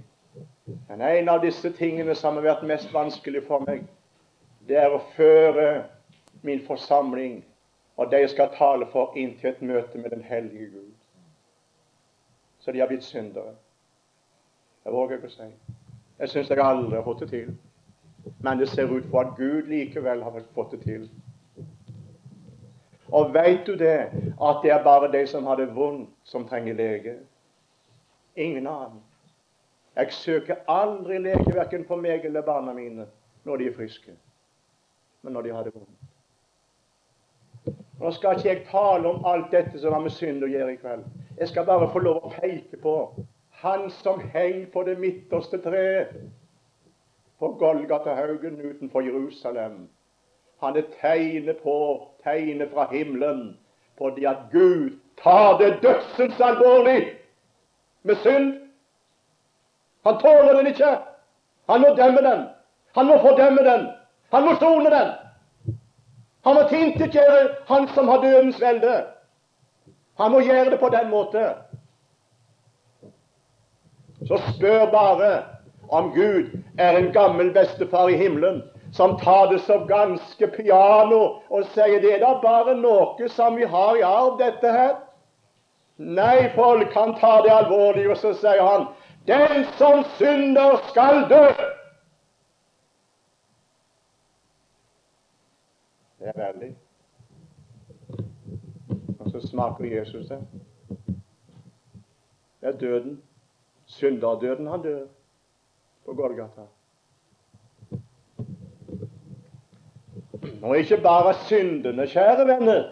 Men 0.90 1.02
en 1.02 1.30
av 1.30 1.42
disse 1.42 1.70
tingene 1.74 2.16
som 2.16 2.36
har 2.38 2.44
vært 2.44 2.66
mest 2.70 2.94
vanskelig 2.94 3.44
for 3.48 3.66
meg, 3.66 3.86
det 4.68 4.78
er 4.78 4.94
å 4.94 5.02
føre 5.16 5.86
min 6.42 6.62
forsamling 6.66 7.44
og 7.98 8.12
de 8.12 8.22
jeg 8.22 8.30
skal 8.30 8.54
tale 8.58 8.86
for, 8.92 9.14
inn 9.18 9.38
til 9.40 9.50
et 9.50 9.62
møte 9.62 9.98
med 9.98 10.14
den 10.14 10.22
hellige 10.22 10.70
Gud. 10.74 10.94
Så 12.60 12.72
de 12.72 12.80
har 12.80 12.88
blitt 12.88 13.04
syndere. 13.04 13.56
Det 14.84 14.94
våger 14.94 15.16
jeg 15.16 15.24
ikke 15.24 15.34
å 15.34 15.38
si. 15.38 15.50
Jeg 16.20 16.30
syns 16.30 16.50
jeg 16.50 16.62
aldri 16.62 16.96
har 16.96 17.06
fått 17.06 17.26
det 17.26 17.30
til. 17.34 17.56
Men 18.40 18.58
det 18.58 18.70
ser 18.70 18.92
ut 18.92 19.06
for 19.12 19.20
at 19.20 19.38
Gud 19.38 19.68
likevel 19.68 20.24
har 20.24 20.42
fått 20.56 20.72
det 20.72 20.82
til. 20.84 21.10
Og 23.12 23.34
veit 23.34 23.66
du 23.68 23.76
det, 23.80 24.10
at 24.42 24.64
det 24.64 24.72
er 24.72 24.84
bare 24.84 25.12
de 25.12 25.28
som 25.28 25.46
har 25.46 25.56
det 25.56 25.76
vondt, 25.76 26.10
som 26.24 26.48
trenger 26.48 26.74
lege? 26.74 27.16
Ingen 28.36 28.68
annen. 28.68 29.00
Jeg 29.96 30.12
søker 30.14 30.56
aldri 30.68 31.18
lege 31.18 31.56
verken 31.56 31.86
på 31.88 31.96
meg 31.98 32.26
eller 32.26 32.46
barna 32.46 32.74
mine 32.74 33.08
når 33.48 33.58
de 33.58 33.68
er 33.68 33.74
friske, 33.74 34.12
men 35.24 35.34
når 35.34 35.42
de 35.42 35.54
har 35.56 35.64
det 35.64 35.74
vondt. 35.74 35.98
Nå 37.98 38.12
skal 38.14 38.38
ikke 38.38 38.50
jeg 38.50 38.66
tale 38.70 39.10
om 39.10 39.26
alt 39.26 39.52
dette 39.52 39.80
som 39.80 39.94
har 39.96 40.04
med 40.04 40.14
synd 40.14 40.44
å 40.46 40.52
gjøre 40.52 40.76
i 40.76 40.78
kveld. 40.82 41.08
Jeg 41.40 41.50
skal 41.50 41.66
bare 41.66 41.90
få 41.94 42.04
lov 42.04 42.28
å 42.28 42.34
peke 42.36 42.78
på 42.82 42.98
Han 43.58 43.88
som 43.90 44.20
henger 44.22 44.68
på 44.74 44.84
det 44.86 45.00
midterste 45.02 45.58
treet 45.64 46.12
på 47.40 47.48
Golgata-haugen 47.48 48.62
utenfor 48.62 49.02
Jerusalem. 49.02 49.90
Han 50.60 50.78
er 50.78 50.84
tegnet 51.02 51.58
på, 51.64 52.08
tegnet 52.24 52.72
fra 52.74 52.88
himmelen, 52.92 53.58
på 53.98 54.10
det 54.10 54.26
at 54.28 54.38
Gud 54.52 54.98
tar 55.24 55.58
det 55.58 55.80
dødsens 55.82 56.40
alvorlig 56.42 57.14
med 58.04 58.16
synd. 58.16 58.54
Han 60.06 60.20
tåler 60.20 60.54
den 60.54 60.68
ikke. 60.68 60.98
Han 61.70 61.82
må 61.82 61.88
dømme 61.88 62.22
den. 62.30 62.46
Han 62.96 63.06
må 63.06 63.18
fordømme 63.22 63.64
den. 63.70 63.88
Han 64.32 64.44
må 64.44 64.56
sone 64.60 64.90
den. 64.90 65.12
Han 66.46 66.56
må 66.56 66.64
tilintetgjøre 66.70 67.56
han 67.68 67.88
som 67.88 68.08
har 68.08 68.22
dødens 68.22 68.62
velde. 68.62 69.04
Han 70.18 70.32
må 70.32 70.40
gjøre 70.40 70.70
det 70.70 70.80
på 70.80 70.90
den 70.90 71.10
måte. 71.10 71.54
Så 74.28 74.38
spør 74.54 74.92
bare 74.92 75.57
om 75.90 76.12
Gud 76.16 76.58
er 76.78 76.98
en 76.98 77.12
gammel 77.14 77.54
bestefar 77.54 78.10
i 78.10 78.18
himmelen 78.18 78.64
som 78.92 79.18
tar 79.20 79.52
det 79.52 79.60
så 79.60 79.80
ganske 79.86 80.48
piano 80.48 81.22
og 81.50 81.66
sier 81.74 82.02
det 82.02 82.14
er 82.16 82.24
da 82.24 82.38
bare 82.42 82.76
noe 82.80 83.30
som 83.30 83.56
vi 83.56 83.66
har 83.68 83.98
i 83.98 84.06
arv, 84.06 84.38
dette 84.40 84.72
her. 84.72 84.96
Nei, 85.98 86.50
folk, 86.56 86.94
han 86.94 87.16
tar 87.18 87.42
det 87.44 87.52
alvorlig, 87.52 88.06
og 88.12 88.18
så 88.22 88.34
sier 88.38 88.62
han 88.62 88.88
den 89.28 89.66
som 89.80 90.04
synder, 90.18 90.78
skal 90.88 91.26
dø. 91.30 91.46
Det 96.20 96.32
er 96.32 96.38
veldig. 96.38 96.72
Og 99.20 99.32
så 99.32 99.42
smaker 99.48 99.86
Jesus 99.86 100.28
det. 100.28 100.40
Det 102.62 102.74
er 102.74 102.78
døden. 102.78 103.22
Synderdøden. 103.86 104.68
Han 104.68 104.82
dør 104.82 105.06
på 106.08 106.14
Golgata. 106.14 106.62
Og 110.62 110.78
ikke 110.78 110.98
bare 111.04 111.34
syndene, 111.34 112.08
kjære 112.08 112.48
venner. 112.48 112.84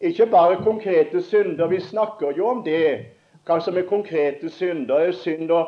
Ikke 0.00 0.26
bare 0.26 0.56
konkrete 0.56 1.22
synder. 1.22 1.66
Vi 1.66 1.80
snakker 1.80 2.32
jo 2.36 2.48
om 2.48 2.64
det. 2.64 3.06
Hva 3.46 3.60
som 3.62 3.78
er 3.78 3.86
konkrete 3.86 4.50
synder. 4.50 5.06
Er 5.06 5.14
synd 5.14 5.50
å 5.54 5.62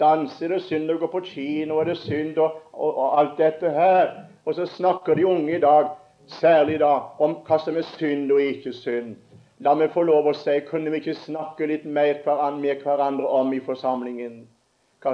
danse? 0.00 0.44
Er 0.44 0.56
det 0.56 0.62
synd 0.64 0.90
å 0.90 0.98
gå 1.02 1.10
på 1.12 1.22
kino? 1.28 1.78
Er 1.80 1.92
det 1.92 1.98
synd 2.00 2.40
og, 2.40 2.56
og, 2.72 2.96
og 2.96 3.20
alt 3.20 3.36
dette 3.38 3.70
her? 3.70 4.10
Og 4.44 4.56
så 4.56 4.66
snakker 4.66 5.14
de 5.14 5.28
unge 5.28 5.56
i 5.58 5.60
dag, 5.60 5.92
særlig 6.40 6.80
da, 6.80 6.94
om 7.20 7.38
hva 7.46 7.60
som 7.60 7.76
er 7.76 7.86
synd 7.96 8.32
og 8.32 8.40
ikke 8.40 8.72
synd. 8.72 9.16
La 9.60 9.76
meg 9.76 9.92
få 9.92 10.08
lov 10.08 10.26
å 10.30 10.36
si, 10.36 10.56
kunne 10.68 10.92
vi 10.92 11.04
ikke 11.04 11.20
snakke 11.20 11.68
litt 11.68 11.84
mer 11.84 12.20
med 12.56 12.84
hverandre 12.84 13.28
om 13.28 13.52
i 13.52 13.60
forsamlingen 13.60 14.44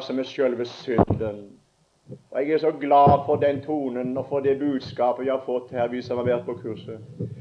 som 0.00 0.18
er 0.18 0.22
selve 0.22 0.64
synden? 0.64 1.58
Og 2.30 2.40
Jeg 2.40 2.50
er 2.50 2.58
så 2.58 2.70
glad 2.70 3.24
for 3.26 3.36
den 3.36 3.62
tonen 3.62 4.16
og 4.16 4.26
for 4.28 4.40
det 4.40 4.58
budskapet 4.58 5.24
vi 5.24 5.30
har 5.30 5.42
fått 5.46 5.70
her, 5.70 5.88
vi 5.88 6.02
som 6.02 6.16
har 6.16 6.24
vært 6.24 6.44
på 6.44 6.54
kurset. 6.54 6.98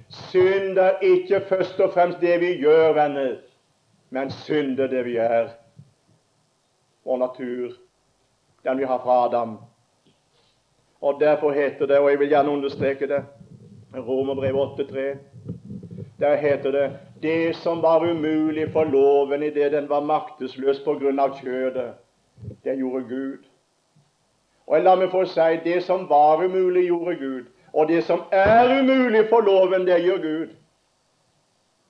Synd 0.09 0.77
er 0.77 1.01
ikke 1.01 1.41
først 1.49 1.79
og 1.79 1.93
fremst 1.93 2.21
det 2.21 2.39
vi 2.39 2.53
gjør, 2.61 2.93
venner, 2.93 3.35
men 4.09 4.31
synd 4.31 4.79
er 4.79 4.87
det 4.87 5.05
vi 5.05 5.17
er. 5.17 5.49
Vår 7.05 7.17
natur, 7.17 7.73
den 8.63 8.77
vi 8.77 8.85
har 8.85 8.99
fra 8.99 9.25
Adam. 9.25 9.57
Og 11.01 11.19
Derfor 11.19 11.51
heter 11.51 11.85
det, 11.85 11.97
og 11.97 12.09
jeg 12.09 12.19
vil 12.19 12.29
gjerne 12.29 12.49
understreke 12.49 13.07
det, 13.07 13.23
Romerbrev 13.95 14.55
8,3 14.55 15.17
der 16.21 16.35
heter 16.35 16.71
det 16.71 16.91
det 17.21 17.55
som 17.55 17.81
var 17.81 18.11
umulig 18.11 18.71
for 18.71 18.83
loven 18.83 19.43
idet 19.43 19.71
den 19.71 19.89
var 19.89 20.01
maktesløs 20.01 20.79
på 20.85 20.93
grunn 20.93 21.19
av 21.19 21.35
kjødet, 21.37 21.93
det 22.63 22.77
gjorde 22.77 23.03
Gud. 23.09 23.37
Og 24.67 24.81
la 24.81 24.95
meg 24.95 25.11
få 25.11 25.25
si 25.27 25.57
det 25.63 25.81
som 25.83 26.07
var 26.09 26.43
umulig, 26.45 26.87
gjorde 26.87 27.15
Gud. 27.19 27.45
Og 27.73 27.87
det 27.87 28.03
som 28.03 28.23
er 28.31 28.79
umulig 28.79 29.25
for 29.29 29.41
loven, 29.41 29.87
det 29.87 30.03
gjør 30.03 30.21
Gud. 30.21 30.47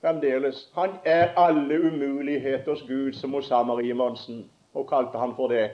Fremdeles. 0.01 0.69
Han 0.73 0.89
er 1.05 1.29
alle 1.37 1.77
umuligheters 1.87 2.81
Gud, 2.87 3.13
som 3.13 3.33
hos 3.33 3.49
Marie 3.49 3.93
Monsen, 3.93 4.49
og 4.73 4.87
kalte 4.89 5.17
han 5.17 5.35
for 5.35 5.47
det. 5.47 5.69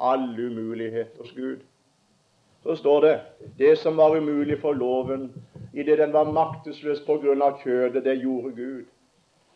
Alle 0.00 0.46
umuligheters 0.46 1.32
Gud. 1.36 1.56
Så 2.62 2.76
står 2.76 3.00
det 3.00 3.20
det 3.58 3.78
som 3.78 3.96
var 3.96 4.16
umulig 4.16 4.60
for 4.60 4.72
loven, 4.72 5.32
idet 5.74 5.98
den 5.98 6.12
var 6.12 6.32
maktesløs 6.32 7.02
av 7.08 7.60
kjødet, 7.62 8.04
det 8.04 8.22
gjorde 8.22 8.54
Gud. 8.56 8.84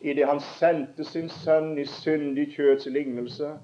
Idet 0.01 0.27
han 0.27 0.39
sendte 0.39 1.03
sin 1.03 1.29
sønn 1.29 1.77
i 1.77 1.85
syndig 1.85 2.53
kjøds 2.55 2.85
lignelse, 2.85 3.57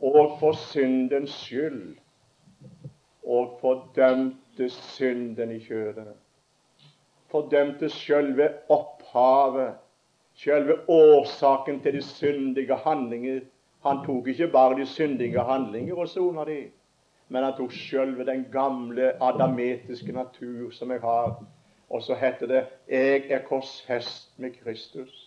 og 0.00 0.36
for 0.40 0.52
syndens 0.52 1.30
skyld, 1.30 1.96
og 3.26 3.58
fordømte 3.60 4.68
synden 4.68 5.50
i 5.50 5.58
kjødet. 5.58 6.14
Fordømte 7.30 7.88
sjølve 7.90 8.48
opphavet, 8.68 9.74
sjølve 10.34 10.76
årsaken 10.88 11.80
til 11.82 11.94
de 11.94 12.02
syndige 12.02 12.76
handlinger. 12.76 13.40
Han 13.86 14.04
tok 14.06 14.28
ikke 14.28 14.48
bare 14.48 14.78
de 14.80 14.86
syndige 14.86 15.42
handlinger 15.42 15.94
og 15.94 16.08
sona 16.08 16.44
de, 16.44 16.60
men 17.28 17.44
han 17.44 17.56
tok 17.56 17.72
sjølve 17.72 18.26
den 18.26 18.46
gamle 18.52 19.12
adametiske 19.22 20.12
natur 20.12 20.70
som 20.70 20.90
jeg 20.90 21.00
har, 21.00 21.44
og 21.90 22.02
så 22.02 22.14
heter 22.14 22.46
det 22.46 22.66
'Jeg 22.88 23.30
er 23.30 23.42
korsfest 23.42 24.38
med 24.38 24.50
Kristus'. 24.50 25.25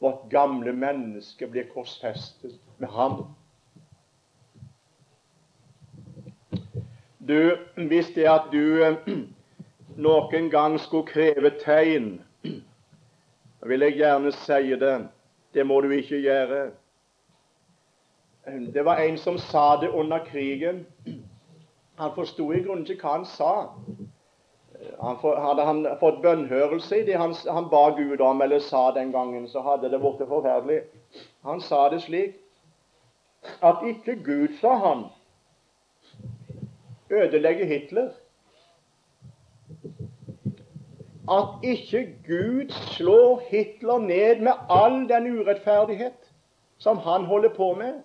Vårt 0.00 0.30
gamle 0.30 0.72
menneske 0.72 1.46
blir 1.46 1.68
korsfestet 1.74 2.56
med 2.78 2.88
ham. 2.88 3.24
Du, 7.28 7.56
Hvis 7.76 8.08
det 8.14 8.24
at 8.24 8.48
du 8.52 8.82
eh, 8.82 8.96
noen 9.96 10.50
gang 10.50 10.78
skulle 10.80 11.06
kreve 11.06 11.52
tegn, 11.64 12.22
da 13.60 13.68
vil 13.68 13.84
jeg 13.84 13.98
gjerne 14.00 14.32
si 14.32 14.76
det. 14.80 14.94
Det 15.54 15.66
må 15.66 15.80
du 15.80 15.90
ikke 15.90 16.20
gjøre. 16.22 16.70
Det 18.74 18.84
var 18.84 19.02
en 19.04 19.18
som 19.18 19.38
sa 19.38 19.76
det 19.80 19.90
under 19.90 20.24
krigen. 20.24 20.86
Han 21.98 22.14
forsto 22.14 22.52
i 22.52 22.62
grunnen 22.64 22.86
ikke 22.88 23.04
hva 23.04 23.18
han 23.18 23.26
sa 23.28 23.52
han 25.00 25.18
for, 25.20 25.36
hadde 25.40 25.64
han 25.64 25.86
fått 26.00 26.22
bønnhørelse 26.22 27.00
i 27.00 27.04
det 27.04 27.18
han, 27.20 27.34
han, 27.48 27.68
ba 27.72 27.90
Gud 27.96 28.20
om 28.20 28.42
eller 28.42 28.62
sa 28.64 28.90
den 28.96 29.12
gangen, 29.12 29.48
så 29.48 29.60
hadde 29.64 29.90
det 29.92 30.00
blitt 30.00 30.22
forferdelig. 30.28 30.82
Han 31.44 31.60
sa 31.60 31.88
det 31.92 32.02
slik 32.06 32.36
at 33.64 33.84
ikke 33.88 34.18
Gud, 34.24 34.56
sa 34.60 34.74
han, 34.76 35.04
ødelegger 37.10 37.66
Hitler. 37.66 38.10
At 41.30 41.64
ikke 41.64 42.04
Gud 42.26 42.72
slår 42.96 43.42
Hitler 43.48 43.98
ned 43.98 44.42
med 44.44 44.52
all 44.68 45.08
den 45.08 45.28
urettferdighet 45.40 46.30
som 46.78 46.98
han 46.98 47.24
holder 47.24 47.48
på 47.48 47.74
med. 47.74 48.00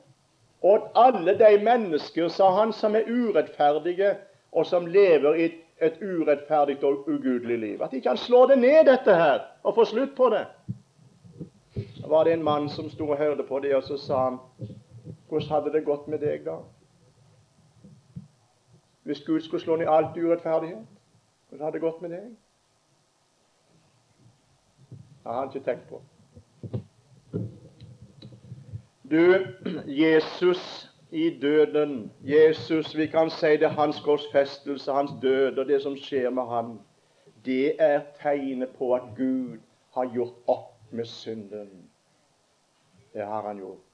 Og 0.61 0.75
at 0.75 0.81
alle 0.95 1.37
de 1.39 1.63
mennesker, 1.63 2.27
sa 2.27 2.49
han, 2.51 2.73
som 2.73 2.95
er 2.95 3.07
urettferdige, 3.09 4.15
og 4.51 4.65
som 4.65 4.85
lever 4.87 5.33
i 5.33 5.45
et 5.45 5.64
et 5.81 5.97
urettferdig 6.01 6.83
og 6.83 7.09
ugudelig 7.09 7.59
liv. 7.59 7.81
At 7.81 7.93
ikke 7.93 8.09
han 8.09 8.17
slår 8.17 8.45
det 8.47 8.57
ned, 8.57 8.85
dette 8.85 9.15
her, 9.15 9.39
og 9.63 9.75
får 9.75 9.83
slutt 9.83 10.15
på 10.15 10.29
det. 10.29 10.45
Så 11.95 12.07
var 12.07 12.23
det 12.23 12.33
en 12.33 12.43
mann 12.43 12.69
som 12.69 12.89
sto 12.89 13.09
og 13.09 13.17
hørte 13.17 13.43
på 13.43 13.59
det, 13.59 13.75
og 13.75 13.83
så 13.83 13.97
sa 13.97 14.23
han 14.29 14.39
Hvordan 15.27 15.49
hadde 15.49 15.71
det 15.73 15.85
gått 15.85 16.07
med 16.07 16.19
deg, 16.19 16.45
da? 16.45 16.59
Hvis 19.03 19.23
Gud 19.25 19.41
skulle 19.41 19.63
slå 19.63 19.75
ned 19.75 19.87
alt 19.89 20.17
urettferdighet, 20.17 20.85
hvordan 21.49 21.65
hadde 21.65 21.73
det 21.73 21.81
gått 21.81 22.01
med 22.01 22.09
deg? 22.09 22.29
Det 25.23 25.31
har 25.31 25.39
han 25.39 25.49
ikke 25.49 25.65
tenkt 25.65 25.89
på. 25.89 26.01
Du, 29.11 29.45
Jesus 29.87 30.91
i 31.15 31.39
døden. 31.39 32.11
Jesus, 32.23 32.97
vi 32.97 33.05
kan 33.07 33.29
si 33.29 33.57
det 33.57 33.69
hans 33.69 33.99
korsfestelse, 33.99 34.91
hans 34.91 35.11
død 35.21 35.57
og 35.57 35.67
det 35.67 35.81
som 35.81 35.95
skjer 35.97 36.29
med 36.29 36.43
han. 36.43 36.79
Det 37.45 37.75
er 37.79 38.01
tegnet 38.21 38.69
på 38.77 38.93
at 38.95 39.01
Gud 39.17 39.57
har 39.95 40.11
gjort 40.13 40.35
opp 40.47 40.91
med 40.91 41.05
synden. 41.05 41.69
Det 43.13 43.25
har 43.25 43.47
han 43.47 43.57
gjort. 43.57 43.87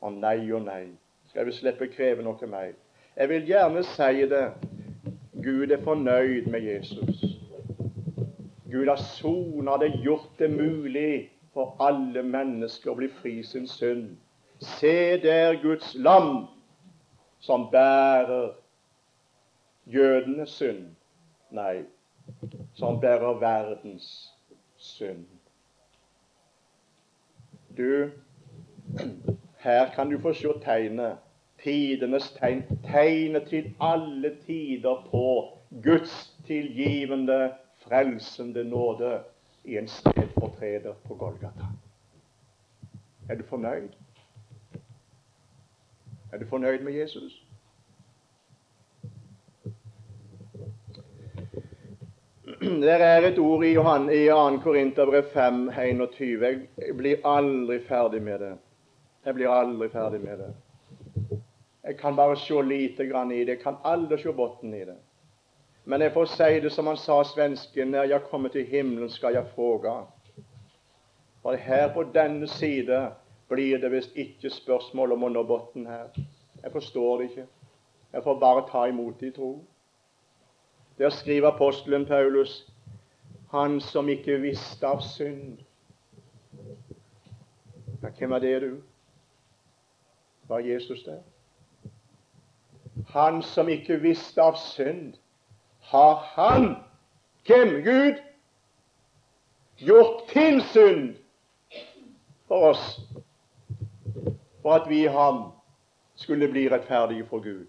Og 0.00 0.12
nei 0.12 0.50
og 0.52 0.64
nei. 0.66 0.88
Skal 1.30 1.46
vi 1.46 1.54
slippe 1.54 1.86
å 1.86 1.94
kreve 1.94 2.26
noe 2.26 2.50
mer? 2.50 2.74
Jeg 3.16 3.28
vil 3.28 3.46
gjerne 3.46 3.86
si 3.86 4.26
det. 4.26 4.44
Gud 5.42 5.70
er 5.70 5.82
fornøyd 5.84 6.50
med 6.50 6.60
Jesus. 6.60 7.22
Gud 8.70 8.88
har 8.88 8.98
sona 8.98 9.78
det, 9.78 9.94
gjort 10.02 10.32
det 10.38 10.50
mulig 10.50 11.30
for 11.54 11.76
alle 11.78 12.22
mennesker 12.22 12.90
å 12.90 12.98
bli 12.98 13.08
fri 13.22 13.42
sin 13.46 13.68
synd. 13.70 14.16
Se 14.60 15.22
der 15.22 15.62
Guds 15.62 15.94
lam 15.94 16.46
som 17.40 17.70
bærer 17.70 18.52
jødenes 19.86 20.50
synd. 20.50 20.86
Nei, 21.50 21.84
som 22.74 23.00
bærer 23.00 23.38
verdens 23.38 24.32
synd. 24.76 25.26
Du, 27.76 28.10
her 29.58 29.90
kan 29.94 30.10
du 30.10 30.18
få 30.20 30.32
se 30.32 30.48
tegnet. 30.62 31.18
Tidenes 31.62 32.30
tegn. 32.32 32.62
Tegnet 32.84 33.48
til 33.48 33.74
alle 33.80 34.36
tider 34.46 35.08
på 35.10 35.58
Guds 35.82 36.36
tilgivende, 36.46 37.52
frelsende 37.76 38.64
nåde 38.64 39.22
i 39.64 39.76
en 39.76 39.88
stedfortreder 39.88 40.92
på 41.04 41.14
Golgata. 41.14 41.66
Er 43.28 43.34
du 43.34 43.44
fornøyd? 43.44 43.88
Er 46.36 46.40
du 46.40 46.46
fornøyd 46.46 46.82
med 46.84 46.92
Jesus? 46.92 47.44
Det 52.60 52.90
er 52.90 53.24
et 53.24 53.38
ord 53.38 53.64
i, 53.64 53.70
Johan, 53.72 54.10
i 54.12 54.26
2. 54.28 54.58
Korinterbrev 54.64 55.22
5, 55.32 55.70
21. 55.70 56.44
Jeg 56.76 56.96
blir 56.96 57.24
aldri 57.24 57.80
ferdig 57.88 58.22
med 58.22 58.38
det. 58.38 58.52
Jeg 59.24 59.34
blir 59.34 59.48
aldri 59.48 59.88
ferdig 59.88 60.20
med 60.20 60.38
det. 60.44 60.52
Jeg 61.84 61.96
kan 61.96 62.16
bare 62.16 62.36
se 62.36 62.62
lite 62.62 63.06
grann 63.06 63.32
i 63.32 63.40
det. 63.40 63.48
Jeg 63.48 63.64
kan 63.64 63.80
aldri 63.84 64.18
se 64.22 64.32
bunnen 64.32 64.74
i 64.74 64.84
det. 64.84 65.00
Men 65.84 66.02
jeg 66.02 66.12
får 66.12 66.24
si 66.36 66.60
det 66.60 66.72
som 66.72 66.86
han 66.86 67.00
sa 67.00 67.22
svensken, 67.24 67.96
når 67.96 68.12
jeg 68.12 68.28
kommer 68.30 68.48
til 68.48 68.66
himmelen, 68.66 69.10
skal 69.10 69.40
jeg 69.40 69.54
fråga. 69.54 70.02
For 71.42 71.56
her 71.56 71.94
på 71.94 72.10
denne 72.12 72.48
side 72.48 73.06
blir 73.48 73.78
det 73.78 73.92
visst 73.92 74.16
ikke 74.16 74.50
spørsmål 74.50 75.12
om 75.12 75.26
å 75.26 75.28
nå 75.28 75.42
bunnen 75.46 75.86
her. 75.86 76.10
Jeg 76.62 76.72
forstår 76.72 77.18
det 77.18 77.30
ikke. 77.30 77.46
Jeg 78.12 78.22
får 78.22 78.40
bare 78.40 78.66
ta 78.70 78.86
imot 78.88 79.20
det 79.20 79.26
i 79.26 79.36
tro. 79.36 79.52
Der 80.98 81.10
skriver 81.10 81.52
apostelen 81.52 82.06
Paulus 82.06 82.64
han 83.50 83.80
som 83.80 84.08
ikke 84.08 84.40
visste 84.42 84.86
av 84.86 85.00
synd. 85.04 85.58
Ja, 88.02 88.10
hvem 88.18 88.32
er 88.32 88.38
det, 88.38 88.54
du? 88.62 88.82
Var 90.48 90.58
Jesus 90.58 91.02
der? 91.04 91.22
Han 93.08 93.42
som 93.42 93.68
ikke 93.68 94.00
visste 94.02 94.42
av 94.42 94.56
synd, 94.58 95.14
har 95.80 96.14
han, 96.34 96.76
hvem? 97.46 97.82
Gud, 97.84 98.18
gjort 99.78 100.26
til 100.32 100.62
synd 100.72 101.14
for 102.48 102.70
oss, 102.72 103.00
for 104.66 104.74
at 104.74 104.88
vi 104.88 105.04
i 105.04 105.06
ham 105.06 105.52
skulle 106.14 106.48
bli 106.48 106.68
rettferdige 106.68 107.26
for 107.26 107.38
Gud. 107.38 107.66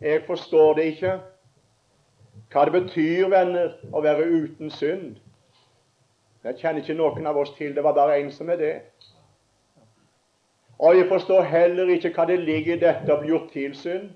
Jeg 0.00 0.22
forstår 0.26 0.74
det 0.74 0.84
ikke. 0.84 1.18
Hva 2.52 2.64
det 2.64 2.72
betyr, 2.72 3.28
venner, 3.28 3.74
å 3.92 4.00
være 4.00 4.24
uten 4.30 4.72
synd. 4.72 5.18
Jeg 6.44 6.56
kjenner 6.62 6.80
ikke 6.80 6.96
noen 6.96 7.28
av 7.28 7.42
oss 7.42 7.52
til 7.58 7.76
det. 7.76 7.84
var 7.84 7.92
bare 8.00 8.16
en 8.22 8.32
som 8.32 8.48
er 8.48 8.56
det. 8.56 8.72
Og 10.78 10.96
jeg 10.96 11.08
forstår 11.12 11.42
heller 11.52 11.92
ikke 11.92 12.14
hva 12.16 12.26
det 12.32 12.40
ligger 12.40 12.76
i 12.76 12.80
dette 12.80 13.12
å 13.12 13.20
bli 13.20 13.28
gjort 13.28 13.52
til 13.52 13.76
synd. 13.76 14.08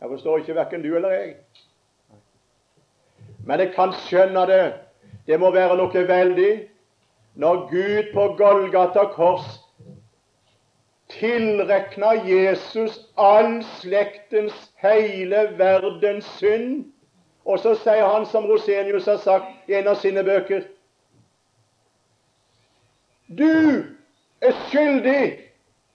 Jeg 0.00 0.08
forstår 0.16 0.40
ikke 0.40 0.56
verken 0.62 0.88
du 0.88 0.94
eller 0.96 1.18
jeg. 1.18 1.36
Men 3.44 3.60
jeg 3.60 3.76
kan 3.76 3.92
skjønne 4.08 4.48
det. 4.48 4.66
Det 5.26 5.36
må 5.40 5.52
være 5.52 5.76
noe 5.76 6.08
veldig 6.16 6.52
når 7.36 7.66
Gud 7.76 8.14
på 8.16 8.30
Golgata 8.40 9.10
kors 9.12 9.67
tilrekna 11.08 12.12
Jesus 12.28 12.98
all 13.16 13.64
slektens, 13.80 14.72
hele 14.76 15.58
verdens 15.58 16.24
synd. 16.38 16.84
Og 17.44 17.58
så 17.58 17.74
sier 17.80 18.04
han, 18.04 18.26
som 18.26 18.44
Rosenius 18.44 19.06
har 19.08 19.16
sagt 19.16 19.70
i 19.70 19.78
en 19.78 19.88
av 19.88 19.96
sine 19.96 20.24
bøker 20.24 20.66
Du 23.28 23.84
er 24.40 24.54
skyldig 24.68 25.24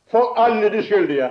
for 0.10 0.38
alle 0.38 0.70
de 0.70 0.84
skyldige. 0.86 1.30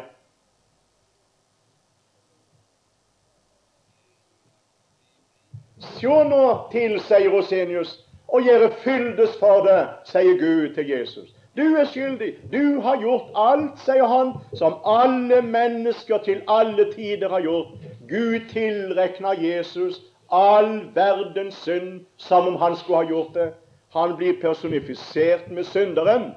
Se 5.83 6.07
nå 6.31 6.47
til, 6.73 6.99
sier 7.03 7.31
Rosenius, 7.31 7.95
og 8.29 8.43
gjøre 8.47 8.73
fyldes 8.83 9.39
for 9.39 9.63
det, 9.67 9.81
sier 10.11 10.39
Gud 10.41 10.75
til 10.75 10.91
Jesus. 10.91 11.32
Du 11.57 11.63
er 11.77 11.85
skyldig. 11.85 12.35
Du 12.53 12.81
har 12.81 13.01
gjort 13.01 13.29
alt, 13.37 13.81
sier 13.85 14.07
han, 14.09 14.33
som 14.57 14.79
alle 14.89 15.43
mennesker 15.45 16.23
til 16.25 16.41
alle 16.49 16.87
tider 16.95 17.29
har 17.29 17.45
gjort. 17.45 17.75
Gud 18.09 18.49
tilrekner 18.53 19.37
Jesus 19.41 20.01
all 20.33 20.95
verdens 20.95 21.55
synd 21.55 22.07
som 22.17 22.47
om 22.49 22.57
han 22.57 22.77
skulle 22.77 23.03
ha 23.03 23.09
gjort 23.09 23.35
det. 23.35 23.51
Han 23.93 24.17
blir 24.17 24.41
personifisert 24.41 25.51
med 25.51 25.65
synderen 25.69 26.31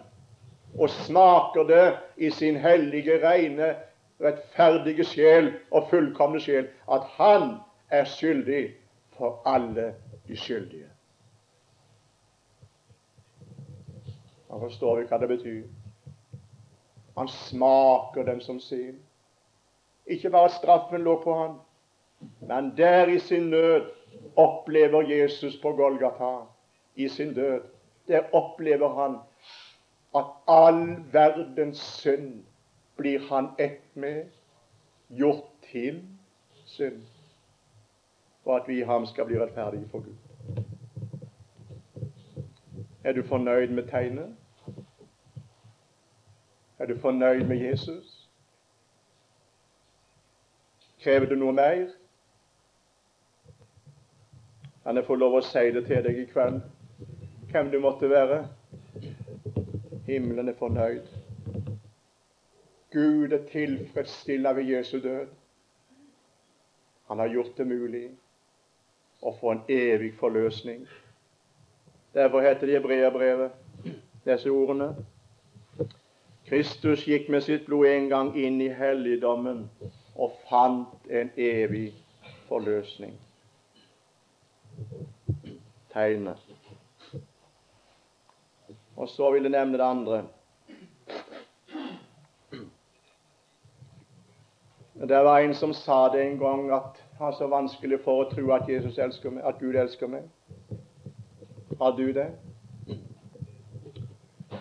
og 0.79 0.89
smaker 0.89 1.63
det 1.63 1.85
i 2.17 2.29
sin 2.29 2.57
hellige, 2.59 3.15
rene, 3.23 3.75
rettferdige 4.19 5.03
sjel 5.07 5.53
og 5.71 5.87
fullkomne 5.89 6.41
sjel 6.43 6.67
at 6.91 7.07
han 7.15 7.55
er 7.91 8.03
skyldig 8.03 8.65
for 9.17 9.39
alle 9.47 9.93
de 10.27 10.37
skyldige. 10.37 10.94
Da 14.55 14.59
forstår 14.59 14.97
vi 14.97 15.07
hva 15.09 15.17
det 15.19 15.27
betyr. 15.27 15.63
Han 17.17 17.27
smaker 17.27 18.23
den 18.23 18.37
som 18.41 18.59
sin. 18.63 19.01
Ikke 20.07 20.29
bare 20.31 20.49
straffen 20.53 21.01
lå 21.03 21.17
på 21.23 21.33
han, 21.35 21.57
men 22.39 22.69
der 22.77 23.11
i 23.11 23.17
sin 23.19 23.49
nød 23.51 23.89
opplever 24.39 25.03
Jesus 25.09 25.57
på 25.59 25.73
Golgata, 25.75 26.45
i 26.95 27.09
sin 27.09 27.33
død, 27.33 27.65
der 28.07 28.29
opplever 28.31 28.93
han 28.95 29.17
at 30.15 30.31
all 30.47 31.03
verdens 31.11 31.83
synd 31.99 32.45
blir 32.95 33.27
han 33.27 33.49
ett 33.59 33.83
med, 33.93 34.23
gjort 35.09 35.51
til 35.71 35.99
synd, 36.65 37.03
for 38.43 38.55
at 38.55 38.71
vi 38.71 38.79
i 38.79 38.87
ham 38.87 39.05
skal 39.05 39.25
bli 39.25 39.39
rettferdige 39.39 39.91
for 39.91 39.99
Gud. 39.99 40.63
Er 43.03 43.13
du 43.13 43.23
fornøyd 43.23 43.67
med 43.67 43.91
tegnet? 43.91 44.35
Er 46.79 46.85
du 46.85 46.97
fornøyd 46.99 47.43
med 47.47 47.57
Jesus? 47.57 48.29
Krever 50.99 51.25
du 51.25 51.35
noe 51.35 51.53
mer? 51.53 51.87
Kan 54.83 54.97
jeg 54.99 55.05
få 55.07 55.15
lov 55.15 55.37
å 55.39 55.43
si 55.45 55.63
det 55.71 55.85
til 55.87 56.03
deg 56.03 56.19
i 56.19 56.25
kveld, 56.29 56.59
hvem 57.51 57.71
du 57.71 57.79
måtte 57.79 58.09
være? 58.11 58.41
Himmelen 60.05 60.51
er 60.51 60.59
fornøyd. 60.59 61.07
Gud 62.93 63.31
er 63.33 63.47
tilfredsstilla 63.49 64.51
ved 64.57 64.69
Jesu 64.75 64.99
død. 64.99 65.31
Han 67.07 67.19
har 67.19 67.33
gjort 67.33 67.57
det 67.57 67.67
mulig 67.67 68.05
å 69.21 69.33
få 69.39 69.55
en 69.55 69.65
evig 69.71 70.13
forløsning. 70.19 70.85
Derfor 72.13 72.43
heter 72.43 72.67
det 72.67 72.75
i 72.75 72.79
Hebreabrevet 72.79 73.91
disse 74.25 74.51
ordene 74.51 74.93
Kristus 76.45 77.07
gikk 77.07 77.29
med 77.29 77.41
sitt 77.41 77.65
blod 77.65 77.87
en 77.89 78.09
gang 78.09 78.35
inn 78.37 78.59
i 78.61 78.69
helligdommen 78.69 79.63
og 80.15 80.35
fant 80.49 81.09
en 81.09 81.31
evig 81.37 81.87
forløsning. 82.45 83.15
Tegnet. 85.93 86.37
Og 88.95 89.09
så 89.09 89.31
vil 89.31 89.47
jeg 89.47 89.55
nevne 89.55 89.77
det 89.77 89.87
andre. 89.89 90.23
Det 95.09 95.23
var 95.25 95.39
en 95.39 95.53
som 95.53 95.73
sa 95.73 96.07
det 96.13 96.23
en 96.23 96.39
gang 96.39 96.69
at 96.71 97.01
han 97.17 97.27
er 97.27 97.37
så 97.37 97.47
vanskelig 97.47 97.99
for 98.03 98.21
å 98.21 98.29
tro 98.29 98.51
at 98.55 98.69
Jesus 98.69 98.97
elsker 99.01 99.33
meg, 99.33 99.43
at 99.43 99.59
Gud 99.59 99.75
elsker 99.75 100.07
meg. 100.07 100.29
Har 101.79 101.97
du 101.97 102.11
det? 102.13 102.29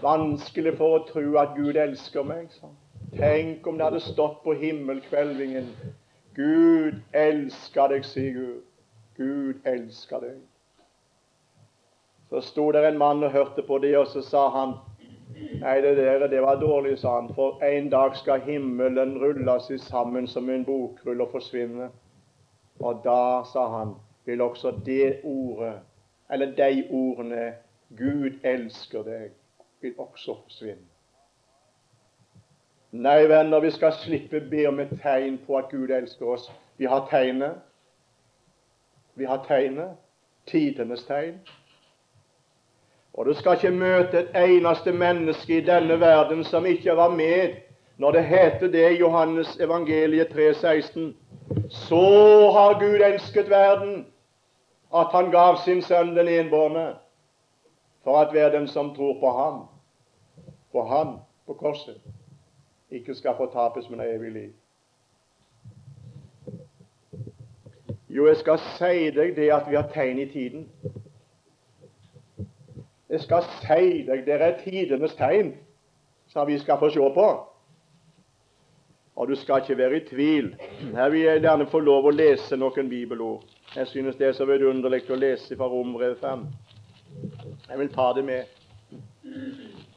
Vanskelig 0.05 0.77
for 0.79 0.99
å 0.99 1.05
tro 1.09 1.37
at 1.41 1.57
Gud 1.57 1.81
elsker 1.81 2.27
meg. 2.29 2.49
Sånn. 2.61 2.77
Tenk 3.17 3.67
om 3.67 3.79
det 3.79 3.89
hadde 3.89 4.03
stått 4.05 4.43
på 4.45 4.55
himmelkvelvingen 4.59 5.69
Gud 6.35 6.95
elsker 7.15 7.93
deg, 7.93 8.07
sier 8.07 8.33
Gud. 8.35 8.63
Gud 9.15 9.67
elsker 9.71 10.25
deg. 10.25 10.41
Så 12.31 12.41
sto 12.43 12.73
der 12.75 12.89
en 12.89 12.99
mann 12.99 13.23
og 13.23 13.31
hørte 13.31 13.63
på 13.63 13.79
det, 13.79 13.93
og 13.99 14.09
så 14.11 14.23
sa 14.23 14.49
han 14.51 14.75
Nei, 15.35 15.81
det 15.83 15.97
der 15.97 16.27
det 16.31 16.43
var 16.43 16.61
dårlig, 16.61 16.99
sa 16.99 17.15
han, 17.21 17.31
for 17.35 17.63
en 17.65 17.89
dag 17.91 18.17
skal 18.17 18.43
himmelen 18.45 19.17
rulle 19.19 19.55
seg 19.67 19.81
sammen 19.83 20.27
som 20.31 20.51
en 20.51 20.65
bokrull 20.65 21.23
og 21.25 21.33
forsvinne. 21.33 21.89
Og 22.79 23.01
da, 23.05 23.43
sa 23.53 23.65
han, 23.79 23.95
vil 24.25 24.43
også 24.43 24.75
det 24.87 25.21
ordet, 25.25 25.75
eller 26.31 26.53
de 26.55 26.85
ordene, 26.91 27.53
Gud 27.99 28.39
elsker 28.43 29.03
deg, 29.07 29.33
vil 29.85 29.95
også 29.99 30.37
forsvinne. 30.43 30.89
Nei, 32.95 33.25
venner, 33.29 33.61
vi 33.61 33.71
skal 33.75 33.93
slippe 33.99 34.41
be 34.51 34.69
om 34.71 34.79
et 34.81 34.93
tegn 35.03 35.39
på 35.47 35.57
at 35.59 35.71
Gud 35.71 35.91
elsker 35.91 36.27
oss. 36.37 36.47
Vi 36.79 36.87
har 36.87 37.09
tegnet. 37.11 37.59
Vi 39.15 39.27
har 39.27 39.43
tegnet. 39.49 39.97
Tidenes 40.47 41.03
tegn. 41.05 41.41
Og 43.15 43.27
du 43.27 43.35
skal 43.35 43.59
ikke 43.59 43.75
møte 43.75 44.21
et 44.21 44.39
eneste 44.39 44.93
menneske 44.93 45.59
i 45.59 45.67
denne 45.67 45.99
verden 46.01 46.45
som 46.45 46.67
ikke 46.67 46.97
var 46.97 47.11
med 47.11 47.61
når 47.97 48.13
det 48.13 48.25
heter 48.25 48.71
det 48.71 48.87
i 48.93 48.99
Johannes 48.99 49.57
evangeliet 49.61 50.33
3,16. 50.35 51.13
Så 51.71 52.07
har 52.55 52.79
Gud 52.81 53.03
elsket 53.03 53.51
verden 53.51 54.07
at 54.95 55.07
han 55.13 55.31
gav 55.31 55.59
sin 55.65 55.83
sønn 55.83 56.15
den 56.17 56.29
enbårne, 56.29 56.95
for 58.05 58.21
at 58.21 58.31
hver 58.31 58.51
den 58.51 58.69
som 58.69 58.95
tror 58.95 59.19
på 59.21 59.31
ham, 59.31 59.63
for 60.75 60.91
han 60.91 61.19
på 61.47 61.55
korset 61.55 62.01
ikke 62.91 63.15
skal 63.15 63.37
få 63.39 63.47
tapes, 63.53 63.91
men 63.91 64.01
evig 64.01 64.33
liv. 64.33 64.53
Jo, 68.09 68.27
jeg 68.27 68.37
skal 68.37 68.59
si 68.59 69.11
deg 69.15 69.37
det 69.37 69.53
at 69.55 69.71
vi 69.71 69.75
har 69.75 69.87
tegn 69.95 70.19
i 70.19 70.27
tiden. 70.31 70.69
Jeg 73.11 73.21
skal 73.23 73.47
si 73.63 74.03
deg 74.07 74.25
det 74.27 74.41
er 74.43 74.59
tidenes 74.65 75.15
tegn 75.15 75.53
som 76.31 76.47
vi 76.47 76.59
skal 76.59 76.79
få 76.79 76.91
se 76.91 77.11
på. 77.15 77.29
Og 79.15 79.29
du 79.29 79.35
skal 79.35 79.63
ikke 79.63 79.79
være 79.79 79.97
i 79.97 80.07
tvil. 80.09 80.55
Her 80.95 81.09
vil 81.11 81.21
jeg 81.21 81.41
gjerne 81.41 81.71
få 81.71 81.79
lov 81.79 82.07
å 82.11 82.15
lese 82.15 82.59
noen 82.59 82.91
bibelord. 82.91 83.47
Jeg 83.77 83.87
synes 83.87 84.19
det 84.19 84.27
er 84.27 84.35
så 84.35 84.47
vidunderlig 84.47 85.05
å 85.11 85.19
lese 85.19 85.57
fra 85.57 85.71
Romerbrevet 85.71 86.19
5. 86.19 86.47
Jeg 87.69 87.79
vil 87.79 87.95
ta 87.95 88.11
det 88.17 88.27
med. 88.27 88.61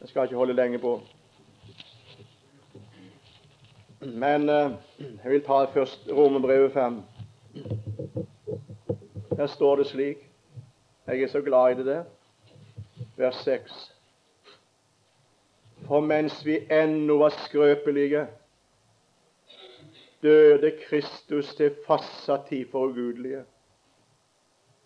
Jeg 0.08 0.10
skal 0.10 0.24
ikke 0.24 0.36
holde 0.36 0.54
lenge 0.54 0.80
på. 0.80 1.02
Men 4.00 4.42
uh, 4.42 4.72
jeg 5.24 5.32
vil 5.32 5.42
ta 5.44 5.66
først 5.66 6.08
Romerbrevet 6.12 6.72
5. 6.72 7.02
Her 9.38 9.48
står 9.48 9.76
det 9.76 9.88
slik 9.88 10.18
Jeg 11.08 11.22
er 11.22 11.28
så 11.28 11.42
glad 11.42 11.72
i 11.72 11.78
det 11.78 11.86
der. 11.86 12.04
Vers 13.18 13.36
6. 13.36 13.96
For 15.88 16.00
mens 16.00 16.46
vi 16.46 16.56
ennå 16.72 17.18
var 17.18 17.30
skrøpelige, 17.30 18.28
døde 20.24 20.72
Kristus 20.86 21.56
til 21.56 21.76
fastsatt 21.88 22.48
tid 22.48 22.66
for 22.72 22.88
ugudelige. 22.88 23.44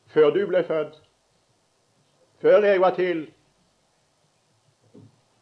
Før 0.08 0.30
du 0.30 0.48
ble 0.48 0.64
født, 0.64 0.98
før 2.42 2.66
jeg 2.66 2.82
var 2.82 2.96
til, 2.96 3.30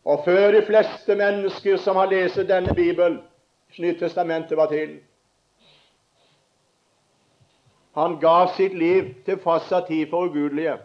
og 0.09 0.21
før 0.25 0.51
de 0.51 0.65
fleste 0.65 1.15
mennesker 1.15 1.77
som 1.77 1.95
har 1.95 2.09
lest 2.09 2.39
denne 2.49 2.73
Bibel, 2.75 3.19
Nyttestamentet, 3.79 4.57
var 4.57 4.65
til. 4.65 4.95
Han 7.93 8.15
gav 8.19 8.47
sitt 8.55 8.73
liv 8.73 9.11
til 9.25 9.37
fastsatt 9.43 9.85
tid 9.87 10.07
for 10.09 10.25
ugudelige. 10.25 10.77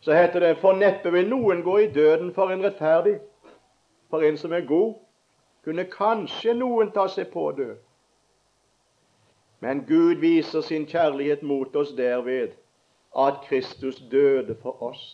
Så 0.00 0.12
heter 0.12 0.40
det 0.40 0.56
For 0.62 0.72
neppe 0.72 1.12
vil 1.12 1.28
noen 1.28 1.60
gå 1.62 1.76
i 1.78 1.90
døden 1.92 2.32
for 2.34 2.48
en 2.54 2.64
rettferdig. 2.64 3.18
For 4.10 4.24
en 4.24 4.40
som 4.40 4.52
er 4.52 4.64
god, 4.64 4.94
kunne 5.64 5.84
kanskje 5.84 6.54
noen 6.54 6.92
ta 6.96 7.04
seg 7.08 7.28
på 7.36 7.50
å 7.50 7.52
dø. 7.52 7.68
Men 9.60 9.84
Gud 9.84 10.24
viser 10.24 10.64
sin 10.64 10.88
kjærlighet 10.88 11.42
mot 11.42 11.76
oss 11.76 11.92
derved 11.92 12.56
at 13.26 13.44
Kristus 13.48 14.00
døde 14.10 14.56
for 14.62 14.82
oss 14.82 15.04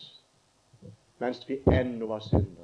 mens 1.21 1.49
vi 1.49 1.59
ennå 1.71 2.07
var 2.07 2.19
syndere. 2.19 2.60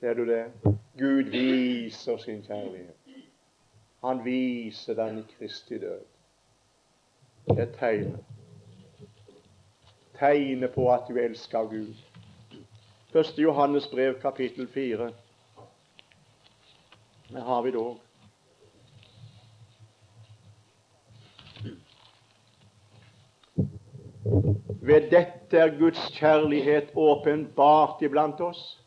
Ser 0.00 0.14
du 0.14 0.26
det? 0.26 0.52
Gud 0.98 1.22
viser 1.22 2.16
sin 2.16 2.42
kjærlighet. 2.42 2.94
Han 4.04 4.24
viser 4.24 4.94
den 4.94 5.18
i 5.18 5.22
Kristi 5.38 5.78
død. 5.78 6.00
Det 7.48 7.58
er 7.58 7.72
tegnet. 7.72 8.24
Tegnet 10.18 10.72
på 10.74 10.92
at 10.92 11.02
du 11.08 11.16
elsker 11.16 11.68
Gud. 11.68 11.94
Første 13.12 13.42
Johannes 13.42 13.86
brev, 13.86 14.20
kapittel 14.20 14.68
4. 14.68 15.12
Det 17.28 17.42
har 17.42 17.62
vi 17.62 17.70
dog. 17.70 18.00
Ved 24.82 25.10
dette 25.10 25.58
er 25.58 25.78
Guds 25.78 26.10
kjærlighet 26.16 26.88
åpenbart 26.94 28.02
iblant 28.02 28.40
oss 28.40 28.79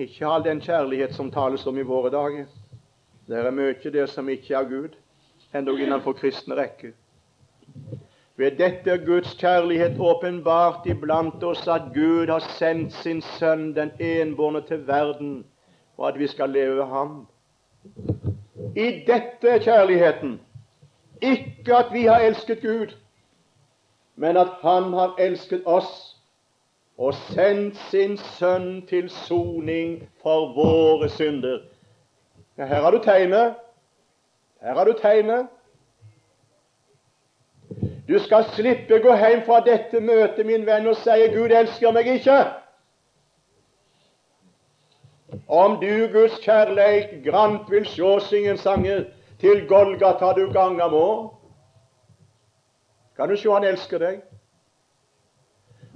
ikke 0.00 0.26
all 0.26 0.44
den 0.44 0.60
kjærlighet 0.60 1.14
som 1.14 1.30
tales 1.30 1.66
om 1.66 1.78
i 1.78 1.86
våre 1.86 2.10
dager. 2.10 2.46
Det 3.28 3.38
er 3.38 3.50
mye 3.54 3.92
det 3.92 4.08
som 4.10 4.28
ikke 4.28 4.54
er 4.54 4.68
Gud, 4.68 4.96
endog 5.54 5.80
innenfor 5.80 6.16
kristne 6.18 6.56
rekker. 6.56 6.92
Ved 8.36 8.56
dette 8.56 8.90
er 8.90 9.04
Guds 9.04 9.34
kjærlighet 9.36 9.98
åpenbart 10.00 10.86
iblant 10.88 11.42
oss 11.44 11.66
at 11.68 11.90
Gud 11.94 12.30
har 12.32 12.40
sendt 12.56 12.92
sin 12.92 13.20
Sønn, 13.22 13.74
den 13.76 13.90
enbårne, 14.00 14.62
til 14.66 14.86
verden, 14.86 15.44
og 15.98 16.08
at 16.08 16.18
vi 16.18 16.26
skal 16.26 16.50
leve 16.50 16.76
ved 16.76 16.84
ham. 16.84 17.26
I 18.76 19.04
dette 19.06 19.48
er 19.48 19.58
kjærligheten. 19.58 20.40
Ikke 21.22 21.76
at 21.76 21.92
vi 21.92 22.06
har 22.06 22.24
elsket 22.24 22.62
Gud, 22.62 22.96
men 24.16 24.36
at 24.36 24.48
Han 24.62 24.92
har 24.92 25.14
elsket 25.18 25.62
oss 25.66 26.09
og 27.00 27.14
sendt 27.14 27.76
sin 27.88 28.16
sønn 28.36 28.82
til 28.86 29.08
soning 29.10 30.02
for 30.22 30.52
våre 30.52 31.08
synder. 31.08 31.62
Ja, 32.58 32.66
her 32.68 32.82
har 32.82 32.90
du 32.90 32.98
tegnet. 33.04 33.54
Her 34.60 34.74
har 34.74 34.84
du 34.84 34.92
tegnet. 34.92 35.46
Du 38.08 38.18
skal 38.18 38.44
slippe 38.52 38.98
gå 38.98 39.16
hjem 39.16 39.46
fra 39.46 39.60
dette 39.64 40.00
møtet, 40.00 40.46
min 40.46 40.66
venn, 40.66 40.86
og 40.86 40.96
si 40.96 41.28
'Gud 41.32 41.50
elsker 41.56 41.92
meg 41.92 42.06
ikke'. 42.06 42.52
Om 45.48 45.80
du, 45.80 46.08
Guds 46.12 46.38
kjærleik, 46.44 47.24
grant 47.24 47.70
vil 47.70 47.86
sjå, 47.86 48.18
synge 48.18 48.50
en 48.50 48.58
sanger, 48.58 49.04
til 49.40 49.68
Golgata 49.68 50.32
du 50.32 50.52
ganga 50.52 50.88
må. 50.88 51.34
Kan 53.16 53.28
du 53.28 53.36
sjå 53.36 53.54
han 53.54 53.64
elsker 53.64 53.98
deg? 53.98 54.20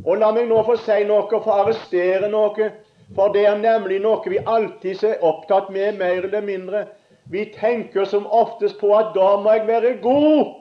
Og 0.05 0.19
la 0.21 0.31
meg 0.37 0.49
nå 0.49 0.61
få 0.67 0.77
si 0.81 1.05
noe, 1.09 1.29
få 1.31 1.55
arrestere 1.63 2.29
noe, 2.33 2.71
for 3.17 3.33
det 3.33 3.47
er 3.49 3.61
nemlig 3.61 4.01
noe 4.05 4.21
vi 4.29 4.41
alltid 4.41 5.05
er 5.05 5.25
opptatt 5.25 5.71
med, 5.73 5.97
mer 6.01 6.25
eller 6.25 6.45
mindre. 6.45 6.85
Vi 7.31 7.47
tenker 7.55 8.05
som 8.05 8.27
oftest 8.27 8.79
på 8.81 8.93
at 8.97 9.15
da 9.17 9.37
må 9.41 9.53
jeg 9.57 9.67
være 9.69 9.97
god 10.03 10.53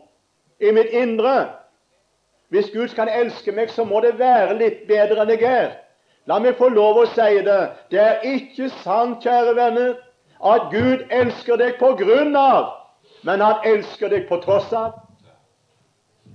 i 0.63 0.71
mitt 0.71 0.95
indre. 0.95 1.49
Hvis 2.53 2.69
Gud 2.71 2.95
kan 2.95 3.09
elske 3.09 3.51
meg, 3.51 3.71
så 3.71 3.83
må 3.83 3.99
det 3.99 4.15
være 4.19 4.55
litt 4.59 4.85
bedre 4.87 5.23
enn 5.23 5.33
jeg 5.33 5.43
er. 5.49 5.71
La 6.29 6.39
meg 6.39 6.55
få 6.55 6.69
lov 6.71 7.01
å 7.01 7.07
si 7.11 7.41
det. 7.43 7.59
Det 7.91 7.99
er 7.99 8.27
ikke 8.35 8.69
sant, 8.83 9.23
kjære 9.25 9.55
venner, 9.57 9.95
at 10.43 10.69
Gud 10.71 11.03
elsker 11.11 11.59
deg 11.59 11.79
på 11.79 11.93
grunn 11.99 12.35
av, 12.39 12.69
men 13.27 13.43
han 13.43 13.63
elsker 13.67 14.11
deg 14.11 14.27
på 14.29 14.39
tross 14.43 14.71
av. 14.75 15.01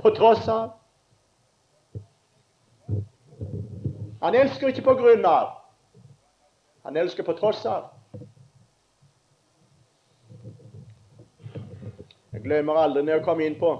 På 0.02 0.12
tross 0.16 0.48
av. 0.52 0.77
Han 4.20 4.34
elsker 4.34 4.72
ikke 4.72 4.86
på 4.88 4.96
grunn 4.98 5.26
av. 5.26 5.54
Han 6.82 6.96
elsker 6.96 7.22
på 7.22 7.36
tross 7.38 7.66
av. 7.66 7.90
Jeg 12.32 12.42
glemmer 12.44 12.78
aldri 12.78 13.02
når 13.02 13.18
jeg 13.18 13.26
kom 13.26 13.40
inn 13.44 13.56
på 13.58 13.72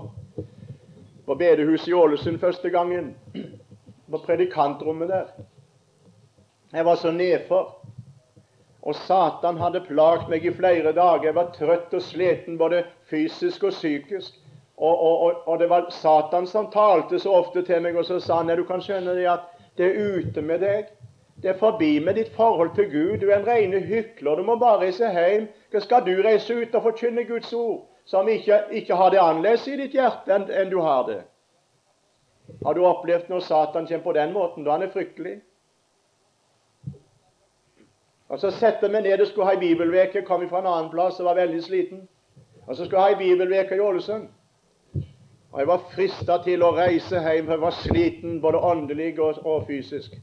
på 1.29 1.35
bedehuset 1.37 1.89
i 1.89 1.93
Ålesund 1.93 2.41
første 2.41 2.71
gangen. 2.73 3.15
På 4.11 4.19
predikantrommet 4.25 5.09
der. 5.09 5.27
Jeg 6.73 6.85
var 6.85 6.97
så 6.97 7.11
nedfor. 7.13 7.75
Og 8.83 8.97
Satan 8.97 9.59
hadde 9.61 9.83
plaget 9.85 10.31
meg 10.33 10.47
i 10.47 10.53
flere 10.57 10.95
dager. 10.97 11.27
Jeg 11.29 11.37
var 11.37 11.51
trøtt 11.53 11.93
og 11.93 12.03
sliten 12.03 12.57
både 12.59 12.87
fysisk 13.11 13.69
og 13.69 13.77
psykisk. 13.77 14.39
Og, 14.79 14.95
og, 14.95 15.21
og, 15.27 15.43
og 15.47 15.61
det 15.61 15.69
var 15.69 15.91
Satan 15.93 16.47
som 16.47 16.71
talte 16.73 17.21
så 17.21 17.35
ofte 17.43 17.63
til 17.67 17.83
meg, 17.85 17.97
og 17.99 18.07
så 18.09 18.21
sa 18.23 18.41
han 18.41 18.57
du 18.57 18.65
kan 18.65 18.81
skjønne 18.81 19.17
det 19.19 19.27
at 19.29 19.58
det 19.79 19.87
er 19.87 20.19
ute 20.19 20.43
med 20.43 20.61
deg. 20.61 20.91
Det 21.43 21.51
er 21.51 21.59
forbi 21.59 21.99
med 22.03 22.15
ditt 22.19 22.33
forhold 22.35 22.75
til 22.75 22.91
Gud. 22.91 23.19
Du 23.19 23.31
er 23.31 23.39
en 23.39 23.47
rene 23.47 23.81
hykler. 23.81 24.37
Du 24.37 24.43
må 24.43 24.57
bare 24.59 24.81
reise 24.81 25.07
hjem. 25.15 25.47
Hva 25.71 25.81
skal 25.81 26.05
du 26.07 26.17
reise 26.25 26.55
ut 26.55 26.75
og 26.75 26.83
forkynne 26.83 27.25
Guds 27.25 27.53
ord, 27.55 27.85
som 28.05 28.29
ikke, 28.29 28.63
ikke 28.71 28.97
har 28.99 29.11
det 29.15 29.21
annerledes 29.23 29.69
i 29.69 29.77
ditt 29.79 29.95
hjerte 29.95 30.35
enn, 30.35 30.49
enn 30.51 30.73
du 30.73 30.81
har 30.83 31.05
det? 31.07 31.21
Har 32.65 32.75
du 32.75 32.83
opplevd 32.87 33.29
når 33.31 33.45
Satan 33.47 33.87
kommer 33.87 34.05
på 34.05 34.17
den 34.17 34.33
måten? 34.33 34.65
Da 34.65 34.75
han 34.75 34.83
er 34.83 34.91
fryktelig. 34.91 35.41
Og 38.29 38.41
Så 38.41 38.51
setter 38.51 38.89
vi 38.89 39.01
ned 39.01 39.21
og 39.21 39.27
skulle 39.27 39.47
ha 39.47 39.55
ei 39.55 39.61
bibelveke. 39.61 40.23
Kom 40.23 40.49
fra 40.49 40.59
en 40.59 40.67
annen 40.67 40.91
plass 40.91 41.21
og 41.21 41.31
var 41.31 41.39
veldig 41.39 41.63
sliten. 41.65 42.09
Og 42.67 42.77
så 42.77 42.85
skulle 42.85 43.05
jeg 43.05 43.15
ha 43.15 43.21
ei 43.21 43.29
bibelveke 43.29 43.77
i 43.77 43.81
Ålesund. 43.81 44.29
Og 45.53 45.61
jeg 45.61 45.69
var 45.69 45.85
frista 45.95 46.37
til 46.45 46.63
å 46.63 46.75
reise 46.77 47.23
hjem, 47.25 47.47
for 47.47 47.55
jeg 47.57 47.63
var 47.65 47.77
sliten 47.81 48.41
både 48.45 48.61
åndelig 48.61 49.15
og, 49.25 49.41
og 49.47 49.67
fysisk. 49.67 50.15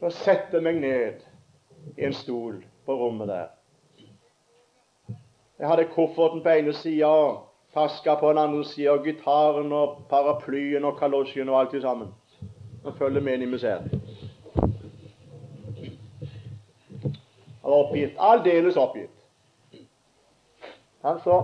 Så 0.00 0.10
sette 0.10 0.60
meg 0.60 0.80
ned 0.82 1.22
i 1.96 2.06
en 2.08 2.16
stol 2.16 2.58
på 2.86 2.96
rommet 2.98 3.30
der. 3.30 3.52
Jeg 5.58 5.70
hadde 5.70 5.90
kofferten 5.94 6.42
på 6.42 6.50
ene 6.50 6.74
sida 6.74 7.12
taska 7.74 8.14
på 8.14 8.28
den 8.28 8.38
andre 8.38 8.64
sida, 8.64 8.96
gitaren 9.02 9.72
og 9.72 10.02
paraplyen 10.10 10.84
og 10.84 10.98
kalosjen 10.98 11.48
og 11.48 11.60
alt 11.60 11.82
sammen. 11.82 12.08
Og 12.84 12.94
følger 12.98 13.20
med 13.20 13.34
inn 13.34 13.46
i 13.46 13.50
museet. 13.50 13.90
Jeg 17.64 17.70
var 17.70 17.78
oppgitt. 17.78 18.18
Aldeles 18.18 18.76
oppgitt. 18.76 19.10
Altså, 21.04 21.40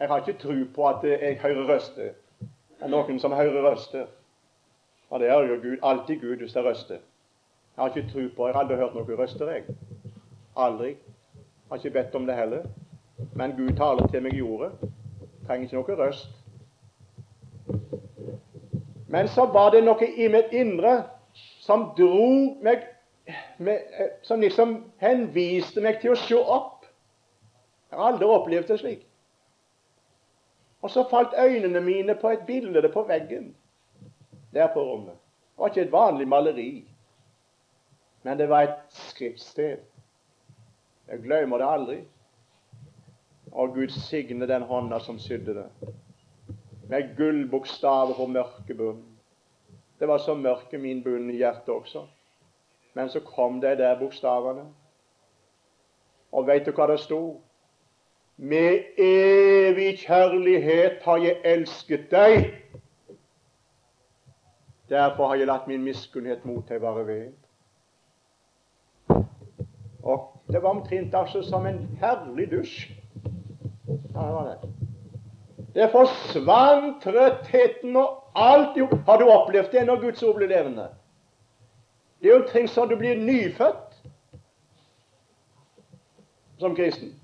jeg 0.00 0.08
har 0.08 0.18
ikke 0.18 0.38
tro 0.38 0.54
på 0.74 0.88
at 0.88 1.04
jeg 1.04 1.38
hører 1.42 1.74
røster. 1.74 2.12
Det 2.40 2.86
er 2.86 2.88
noen 2.88 3.20
som 3.20 3.32
hører 3.32 3.70
røster. 3.70 4.06
Og 5.10 5.20
det 5.20 5.28
er 5.28 5.40
jo 5.40 5.54
Gud, 5.62 5.76
alltid 5.82 6.20
Gud 6.20 6.36
hvis 6.36 6.52
det 6.52 6.60
er 6.60 6.70
røster. 6.70 6.94
Jeg 7.76 7.82
har 7.82 7.88
ikke 7.88 8.10
tro 8.12 8.28
på 8.36 8.46
Jeg 8.46 8.54
har 8.54 8.60
aldri 8.60 8.76
hørt 8.76 8.94
noen 8.94 9.18
røster, 9.18 9.50
jeg. 9.50 9.64
Aldri. 10.56 10.88
Jeg 10.88 11.70
Har 11.70 11.76
ikke 11.76 11.90
bedt 11.90 12.14
om 12.14 12.26
det 12.26 12.34
heller. 12.34 12.62
Men 13.34 13.56
Gud 13.56 13.76
taler 13.76 14.06
til 14.06 14.22
meg 14.22 14.34
i 14.34 14.42
ordet. 14.42 14.70
Trenger 15.46 15.64
ikke 15.64 15.76
noe 15.76 16.06
røst. 16.06 16.28
Men 19.08 19.28
så 19.28 19.46
var 19.46 19.70
det 19.70 19.84
noe 19.84 20.06
i 20.06 20.28
mitt 20.28 20.52
indre 20.52 21.02
som 21.64 21.90
dro 21.98 22.54
meg 22.62 22.86
med, 23.58 23.78
Som 24.22 24.40
liksom 24.40 24.84
henviste 25.00 25.80
meg 25.80 26.00
til 26.00 26.12
å 26.14 26.20
se 26.20 26.36
opp. 26.36 26.86
Jeg 27.90 27.98
har 27.98 28.12
aldri 28.12 28.26
opplevd 28.28 28.68
det 28.68 28.78
slik. 28.80 29.07
Og 30.82 30.90
så 30.90 31.04
falt 31.10 31.34
øynene 31.38 31.80
mine 31.80 32.14
på 32.14 32.30
et 32.30 32.46
bilde 32.46 32.88
på 32.92 33.02
veggen 33.02 33.56
der 34.52 34.72
på 34.72 34.82
rommet. 34.82 35.14
Det 35.14 35.62
var 35.62 35.68
ikke 35.68 35.80
et 35.80 35.92
vanlig 35.92 36.28
maleri, 36.28 36.84
men 38.22 38.38
det 38.38 38.48
var 38.48 38.62
et 38.62 38.74
skriftsted. 38.88 39.78
Jeg 41.08 41.22
glemmer 41.22 41.58
det 41.58 41.66
aldri. 41.68 41.98
Og 43.52 43.74
Gud 43.74 43.88
signe 43.88 44.46
den 44.46 44.62
hånda 44.62 44.98
som 45.00 45.18
sydde 45.18 45.54
det, 45.54 45.92
med 46.88 47.16
gullbokstaver 47.16 48.14
på 48.14 48.26
mørke 48.26 48.74
bunn. 48.74 49.02
Det 49.98 50.08
var 50.08 50.18
så 50.18 50.34
mørke 50.34 50.78
min 50.78 51.02
bunn 51.02 51.30
i 51.30 51.36
hjertet 51.36 51.74
også. 51.74 52.06
Men 52.94 53.08
så 53.08 53.20
kom 53.20 53.60
de 53.60 53.76
der 53.76 53.98
bokstavene. 53.98 54.66
Og 56.32 56.46
veit 56.46 56.66
du 56.66 56.72
hva 56.76 56.86
det 56.90 57.00
sto? 57.00 57.40
Med 58.38 58.84
evig 58.98 59.98
kjærlighet 59.98 61.02
har 61.02 61.16
jeg 61.16 61.40
elsket 61.44 62.06
deg. 62.10 62.52
Derfor 64.88 65.26
har 65.26 65.40
jeg 65.40 65.50
latt 65.50 65.66
min 65.66 65.82
miskunnhet 65.82 66.44
mot 66.46 66.68
deg 66.70 66.78
være 66.82 67.06
ved. 67.08 67.32
Og 70.06 70.30
det 70.46 70.62
var 70.62 70.70
omtrent 70.70 71.14
altså 71.18 71.42
som 71.42 71.66
en 71.66 71.82
herlig 72.00 72.46
dusj. 72.52 72.86
Ja, 74.14 74.22
det 74.22 74.34
var 74.38 74.48
det. 74.52 74.70
Det 75.74 75.90
forsvant 75.90 77.02
trøttheten 77.02 77.96
og 77.96 78.22
alt. 78.38 78.78
Jo. 78.78 78.86
Har 79.06 79.18
du 79.18 79.28
opplevd 79.30 79.74
det 79.74 79.86
når 79.86 80.00
Guds 80.06 80.22
ord 80.22 80.38
blir 80.38 80.54
levende? 80.54 80.88
Det 82.22 82.30
er 82.30 82.36
jo 82.36 82.42
omtrent 82.44 82.70
som 82.70 82.88
du 82.88 82.96
blir 82.96 83.18
nyfødt 83.18 83.98
som 86.58 86.76
kristen. 86.76 87.17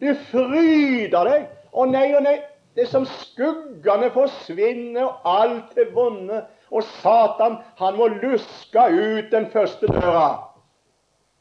Du 0.00 0.12
fryder 0.30 1.30
deg. 1.30 1.46
Å 1.72 1.86
nei, 1.88 2.10
å 2.16 2.20
nei. 2.24 2.36
Det 2.76 2.84
er 2.84 2.90
som 2.92 3.06
skuggene 3.08 4.10
forsvinner, 4.12 5.06
og 5.06 5.28
alt 5.30 5.78
er 5.80 5.88
vonde. 5.96 6.42
Og 6.68 6.84
Satan, 6.98 7.60
han 7.78 7.96
må 7.96 8.10
luske 8.18 8.84
ut 8.92 9.30
den 9.32 9.48
første 9.52 9.88
døra. 9.88 10.28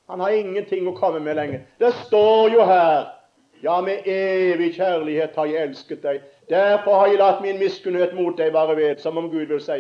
Han 0.07 0.21
har 0.21 0.37
ingenting 0.37 0.87
å 0.87 0.95
komme 0.95 1.19
med 1.19 1.35
lenger. 1.35 1.65
Det 1.81 1.91
står 2.05 2.55
jo 2.55 2.65
her 2.69 3.11
Ja, 3.63 3.79
med 3.81 4.03
evig 4.05 4.75
kjærlighet 4.75 5.37
har 5.39 5.47
jeg 5.49 5.63
elsket 5.63 6.03
deg. 6.03 6.19
Derfor 6.51 6.99
har 6.99 7.07
jeg 7.07 7.17
latt 7.17 7.39
min 7.41 7.57
miskunnhet 7.57 8.11
mot 8.13 8.35
deg 8.37 8.51
være 8.53 8.75
ved, 8.77 8.99
som 9.01 9.17
om 9.17 9.29
Gud 9.31 9.47
vil 9.49 9.61
si. 9.63 9.79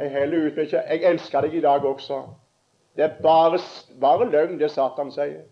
Jeg 0.00 0.10
heller 0.10 0.48
ut 0.48 0.56
med 0.56 0.72
Jeg 0.72 1.04
elsker 1.04 1.46
deg 1.46 1.54
i 1.54 1.60
dag 1.62 1.84
også. 1.84 2.22
Det 2.96 3.04
er 3.04 3.20
bare, 3.22 3.60
bare 4.00 4.26
løgn, 4.32 4.58
det 4.58 4.72
Satan 4.72 5.12
sier. 5.12 5.44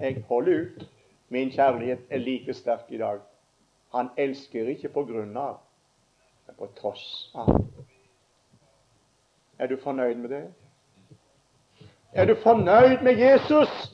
Jeg 0.00 0.24
holder 0.28 0.60
ut. 0.60 0.88
Min 1.28 1.50
kjærlighet 1.50 1.98
er 2.10 2.18
like 2.18 2.54
sterk 2.54 2.88
i 2.88 2.98
dag. 2.98 3.18
Han 3.94 4.08
elsker 4.16 4.68
ikke 4.68 4.88
på 4.88 5.04
grunn 5.04 5.36
av, 5.36 5.58
men 6.46 6.56
på 6.58 6.68
tross 6.78 7.30
av. 7.34 7.50
Er 9.58 9.66
du 9.66 9.76
fornøyd 9.76 10.14
med 10.14 10.28
det? 10.30 10.44
Er 12.12 12.24
du 12.24 12.34
fornøyd 12.42 13.02
med 13.02 13.18
Jesus? 13.18 13.92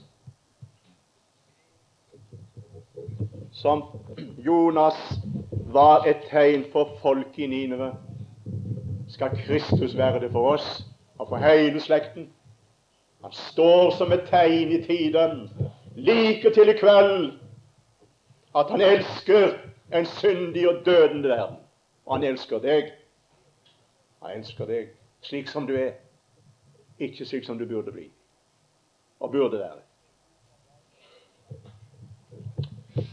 Som 3.53 3.83
Jonas 4.39 5.19
var 5.51 6.07
et 6.07 6.29
tegn 6.31 6.65
for 6.73 6.97
folk 7.03 7.39
i 7.39 7.47
Nineve, 7.47 7.95
skal 9.09 9.37
Kristus 9.47 9.97
være 9.97 10.21
det 10.21 10.31
for 10.33 10.53
oss 10.55 10.85
og 11.19 11.29
for 11.29 11.37
hele 11.37 11.81
slekten. 11.81 12.29
Han 13.23 13.33
står 13.33 13.91
som 13.99 14.13
et 14.13 14.29
tegn 14.31 14.73
i 14.73 14.83
tiden, 14.83 15.49
like 15.97 16.51
til 16.55 16.69
i 16.69 16.77
kveld, 16.79 17.33
at 18.57 18.71
han 18.71 18.81
elsker 18.81 19.59
en 19.95 20.07
syndig 20.07 20.69
og 20.69 20.87
dødende 20.87 21.29
verden. 21.29 21.57
Og 22.07 22.17
han 22.17 22.25
elsker 22.25 22.59
deg. 22.59 22.93
Han 24.23 24.39
elsker 24.39 24.67
deg 24.67 24.93
slik 25.27 25.49
som 25.49 25.67
du 25.67 25.75
er. 25.75 25.93
Ikke 26.99 27.27
slik 27.27 27.45
som 27.45 27.59
du 27.59 27.67
burde 27.69 27.93
bli, 27.93 28.07
og 29.21 29.33
burde 29.33 29.59
være. 29.59 29.83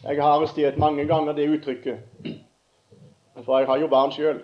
Jeg 0.03 0.21
har 0.23 0.29
arrestert 0.29 0.77
mange 0.77 1.05
ganger 1.07 1.33
det 1.33 1.49
uttrykket, 1.49 1.99
for 3.43 3.59
jeg 3.59 3.67
har 3.67 3.77
jo 3.77 3.87
barn 3.87 4.11
sjøl. 4.11 4.43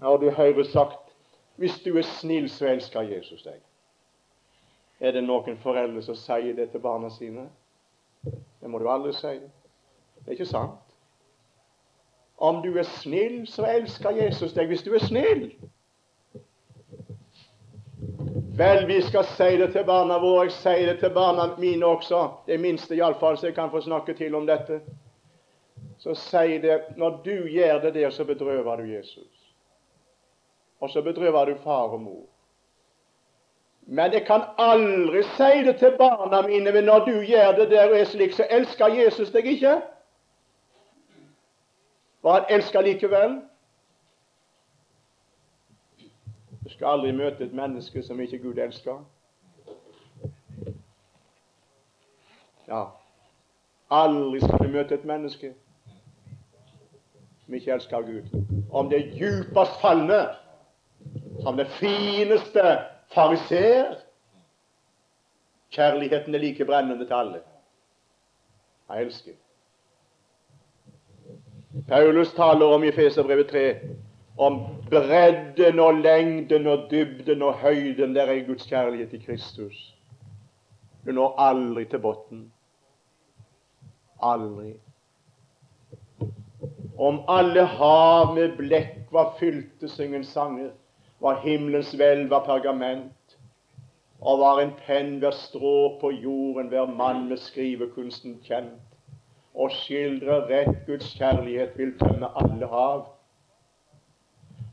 Og 0.00 0.20
du 0.20 0.30
hører 0.30 0.64
sagt 0.64 1.14
hvis 1.56 1.80
du 1.84 1.96
er 1.98 2.02
snill, 2.02 2.50
så 2.50 2.66
elsker 2.66 3.00
Jesus 3.00 3.42
deg. 3.42 3.58
Er 5.00 5.12
det 5.12 5.22
noen 5.22 5.56
foreldre 5.62 6.02
som 6.02 6.16
sier 6.18 6.54
det 6.54 6.70
til 6.72 6.82
barna 6.82 7.10
sine? 7.14 7.46
Det 8.24 8.70
må 8.70 8.80
du 8.82 8.88
aldri 8.90 9.12
si. 9.14 9.36
Det 10.18 10.26
er 10.26 10.38
ikke 10.38 10.50
sant. 10.50 10.84
Om 12.38 12.62
du 12.62 12.72
er 12.78 12.86
snill, 12.86 13.46
så 13.50 13.66
elsker 13.66 14.18
Jesus 14.18 14.54
deg 14.54 14.70
hvis 14.70 14.82
du 14.86 14.92
er 14.94 15.02
snill. 15.02 15.44
Vel, 18.58 18.86
vi 18.86 18.98
skal 19.06 19.26
si 19.26 19.56
det 19.58 19.72
til 19.74 19.84
barna 19.86 20.18
våre. 20.18 20.48
Jeg 20.48 20.54
sier 20.56 20.86
det 20.90 20.96
til 21.02 21.14
barna 21.14 21.52
mine 21.58 21.86
også. 21.86 22.24
Det 22.46 22.58
minste 22.60 22.96
iallfall, 22.96 23.38
så 23.38 23.50
jeg 23.50 23.54
kan 23.54 23.70
få 23.70 23.82
snakke 23.86 24.14
til 24.18 24.34
om 24.34 24.46
dette. 24.46 24.80
Så 25.98 26.14
si 26.18 26.58
det 26.62 26.96
når 26.96 27.20
du 27.24 27.46
gjør 27.46 27.78
det 27.82 27.94
der, 27.94 28.10
så 28.10 28.24
bedrøver 28.24 28.82
du 28.82 28.90
Jesus. 28.90 29.54
Og 30.80 30.90
så 30.90 31.02
bedrøver 31.02 31.44
du 31.44 31.54
far 31.62 31.94
og 31.94 32.00
mor. 32.00 32.26
Men 33.90 34.12
jeg 34.12 34.26
kan 34.26 34.42
aldri 34.58 35.22
si 35.22 35.62
det 35.64 35.76
til 35.80 35.94
barna 35.98 36.42
mine, 36.46 36.72
men 36.72 36.84
når 36.84 37.04
du 37.04 37.20
gjør 37.24 37.52
det 37.56 37.70
der 37.70 37.88
og 37.88 37.98
er 37.98 38.04
slik, 38.04 38.32
så 38.32 38.44
elsker 38.50 38.86
Jesus 38.86 39.30
deg 39.32 39.46
ikke. 39.46 39.78
For 42.20 42.32
han 42.32 42.44
elsker 42.50 42.80
likevel. 42.84 43.38
Du 46.64 46.68
skal 46.68 46.86
aldri 46.86 47.14
møte 47.16 47.44
et 47.44 47.54
menneske 47.56 48.02
som 48.04 48.20
ikke 48.20 48.42
Gud 48.42 48.60
elsker. 48.60 49.00
Ja, 52.68 52.82
aldri 53.90 54.44
skal 54.44 54.66
du 54.66 54.68
møte 54.68 55.00
et 55.00 55.08
menneske 55.08 55.54
som 57.46 57.54
ikke 57.54 57.72
elsker 57.72 58.04
Gud. 58.10 58.44
Om 58.72 58.92
det 58.92 59.00
djupest 59.16 59.80
fallende, 59.80 60.26
som 61.40 61.56
det 61.56 61.70
fineste 61.80 62.76
fariseer. 63.14 63.94
Kjærligheten 65.70 66.34
er 66.34 66.38
like 66.38 66.64
brennende 66.64 67.06
til 67.06 67.14
alle. 67.14 67.40
Jeg 68.88 69.02
elsker. 69.02 69.32
Paulus 71.88 72.32
taler 72.32 72.66
om 72.66 72.84
i 72.84 72.92
Feserbrevet 72.92 73.48
3 73.48 73.74
om 74.38 74.60
bredden 74.90 75.78
og 75.78 75.94
lengden 75.94 76.66
og 76.66 76.90
dybden 76.90 77.42
og 77.42 77.54
høyden 77.54 78.14
der 78.14 78.26
er 78.26 78.46
Guds 78.46 78.66
kjærlighet 78.66 79.12
i 79.12 79.22
Kristus. 79.26 79.94
Du 81.06 81.12
når 81.12 81.34
aldri 81.40 81.84
til 81.84 81.98
bunnen. 81.98 82.52
Aldri. 84.22 84.72
Om 86.98 87.20
alle 87.28 87.64
hav 87.64 88.34
med 88.34 88.56
blekk 88.56 89.12
var 89.12 89.34
fylte, 89.38 89.88
synger 89.88 90.22
sanger, 90.22 90.70
var 91.20 91.40
himmelens 91.42 91.92
hvelv 91.98 92.32
av 92.32 92.44
pergament, 92.46 93.36
og 94.20 94.40
var 94.42 94.60
en 94.62 94.74
penn 94.86 95.16
hver 95.22 95.34
strå 95.34 95.98
på 96.00 96.10
jorden, 96.14 96.70
hver 96.72 96.90
mann 96.90 97.28
med 97.28 97.40
skrivekunsten 97.42 98.38
kjent, 98.46 98.98
og 99.54 99.72
skildrer 99.74 100.46
rett 100.50 100.84
Guds 100.86 101.14
kjærlighet 101.18 101.78
vil 101.78 101.94
tømme 101.98 102.30
alle 102.38 102.66
hav 102.70 103.06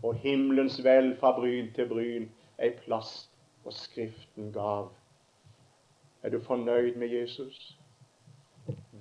og 0.05 0.15
himmelens 0.21 0.77
hvelv 0.77 1.15
fra 1.17 1.31
bryn 1.33 1.71
til 1.73 1.87
bryn 1.89 2.27
ei 2.61 2.69
plass 2.83 3.25
og 3.65 3.73
Skriften 3.73 4.51
gav. 4.53 4.91
Er 6.23 6.29
du 6.29 6.39
fornøyd 6.39 6.95
med 7.01 7.07
Jesus? 7.07 7.77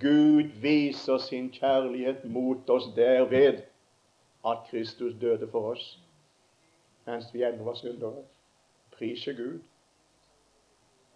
Gud 0.00 0.48
viser 0.62 1.18
sin 1.18 1.50
kjærlighet 1.52 2.24
mot 2.24 2.70
oss 2.70 2.88
derved 2.96 3.60
at 4.46 4.64
Kristus 4.70 5.14
døde 5.20 5.48
for 5.52 5.74
oss 5.74 5.84
mens 7.06 7.34
vi 7.34 7.42
ennå 7.42 7.64
var 7.64 7.74
syndere. 7.74 8.24
Prise 8.98 9.32
Gud. 9.32 9.60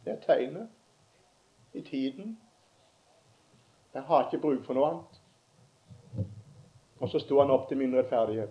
Det 0.05 0.13
er 0.13 0.21
tegnet 0.21 0.69
i 1.75 1.83
tiden. 1.83 2.39
Jeg 3.95 4.03
har 4.03 4.25
ikke 4.25 4.43
bruk 4.43 4.65
for 4.65 4.75
noe 4.75 4.91
annet. 4.91 5.21
Og 7.01 7.09
så 7.09 7.19
sto 7.19 7.41
han 7.41 7.51
opp 7.51 7.69
til 7.69 7.79
min 7.79 7.97
rettferdighet. 7.97 8.51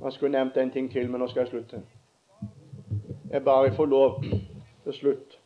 Jeg 0.00 0.12
skulle 0.12 0.32
nevnt 0.32 0.56
en 0.56 0.70
ting 0.70 0.90
til, 0.90 1.10
men 1.10 1.20
nå 1.20 1.28
skal 1.28 1.40
jeg 1.40 1.48
slutte. 1.48 1.82
Jeg 3.30 3.44
bare 3.44 3.74
får 3.74 3.86
lov 3.86 4.22
til 4.84 4.92
slutt. 4.92 5.38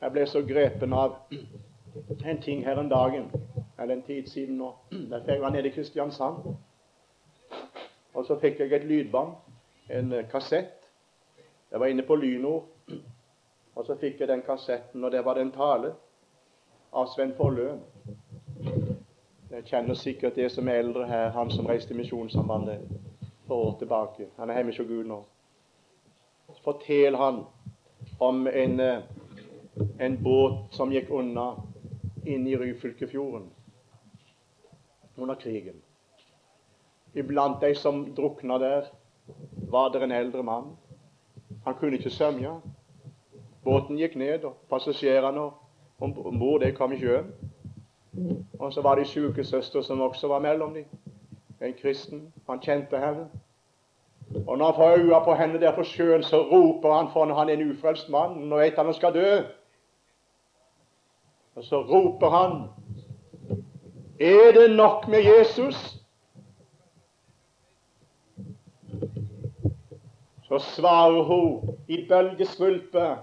Jeg 0.00 0.12
ble 0.12 0.26
så 0.26 0.42
grepen 0.46 0.92
av 0.92 1.16
en 2.24 2.42
ting 2.42 2.64
her 2.64 2.78
en 2.80 2.88
dagen, 2.88 3.30
eller 3.80 3.94
en 3.94 4.02
tid 4.02 4.26
siden 4.26 4.56
nå. 4.56 4.74
Der 4.90 5.32
jeg 5.32 5.40
var 5.40 5.50
nede 5.50 5.68
i 5.68 5.70
Kristiansand. 5.70 6.36
Og 8.14 8.24
så 8.26 8.38
fikk 8.40 8.60
jeg 8.60 8.72
et 8.72 8.84
lydbånd, 8.84 9.32
en 9.90 10.14
kassett. 10.30 10.90
Jeg 11.70 11.80
var 11.80 11.86
inne 11.86 12.02
på 12.02 12.14
Lynord. 12.14 12.66
Og 13.74 13.86
så 13.86 13.96
fikk 14.00 14.20
jeg 14.20 14.28
den 14.28 14.42
kassetten, 14.42 15.04
og 15.04 15.12
det 15.12 15.24
var 15.24 15.34
det 15.34 15.42
en 15.42 15.52
tale 15.52 15.92
av 16.92 17.06
Sven 17.14 17.32
Folløen. 17.36 17.80
Jeg 19.50 19.64
kjenner 19.64 19.94
sikkert 19.94 20.36
det 20.36 20.50
som 20.52 20.68
er 20.68 20.82
eldre 20.82 21.06
her, 21.06 21.30
han 21.30 21.50
som 21.50 21.66
reiste 21.66 21.94
Misjonssambandet 21.94 22.82
for 23.46 23.54
år 23.54 23.78
tilbake. 23.78 24.26
Han 24.36 24.50
er 24.50 24.58
hjemme 24.58 24.72
hos 24.72 24.88
Gud 24.88 25.06
nå. 25.06 25.22
Så 26.50 26.76
han 27.16 27.44
om 28.20 28.46
en, 28.46 28.80
eh, 28.80 29.02
en 30.00 30.22
båt 30.22 30.74
som 30.74 30.92
gikk 30.92 31.10
unna 31.10 31.54
inn 32.26 32.46
i 32.46 32.56
Ryfylkefjorden 32.56 33.48
under 35.16 35.34
krigen. 35.34 35.82
Iblant 37.14 37.60
de 37.60 37.74
som 37.74 38.14
drukna 38.14 38.58
der, 38.58 38.90
var 39.70 39.88
det 39.88 40.02
en 40.02 40.12
eldre 40.12 40.42
mann. 40.42 40.76
Han 41.64 41.74
kunne 41.74 41.96
ikke 41.96 42.10
svømme. 42.10 42.60
Båten 43.64 43.98
gikk 43.98 44.16
ned, 44.16 44.44
og 44.44 44.56
passasjerene 44.70 45.50
om 46.00 46.38
bord 46.38 46.64
kom 46.76 46.92
i 46.92 46.98
sjøen. 46.98 47.32
Og 48.58 48.72
så 48.72 48.82
var 48.82 48.94
det 48.94 49.04
ei 49.04 49.10
sykesøster 49.10 49.82
som 49.82 50.00
også 50.00 50.28
var 50.28 50.40
mellom 50.40 50.74
dem. 50.74 50.84
En 51.60 51.74
kristen. 51.82 52.32
Han 52.48 52.60
kjente 52.60 52.98
henne. 52.98 53.28
Og 54.46 54.58
når 54.58 54.66
han 54.66 54.74
får 54.74 54.96
øye 54.98 55.24
på 55.24 55.34
henne 55.34 55.60
der 55.60 55.74
på 55.76 55.84
sjøen, 55.84 56.22
så 56.22 56.42
roper 56.42 56.94
han 56.94 57.08
for 57.12 57.34
han 57.34 57.48
er 57.48 57.52
en 57.52 57.70
ufrelst 57.70 58.08
mann. 58.08 58.36
Nå 58.48 58.56
vet 58.56 58.76
han 58.76 58.86
han 58.86 58.94
skal 58.94 59.14
dø. 59.14 59.42
Og 61.54 61.64
så 61.64 61.82
roper 61.82 62.28
han 62.30 62.68
Er 64.20 64.52
det 64.52 64.76
nok 64.76 65.08
med 65.08 65.22
Jesus? 65.24 65.96
Så 70.48 70.58
svarer 70.58 71.22
hun 71.22 71.78
i 71.88 72.08
bølgesvulpet 72.08 73.16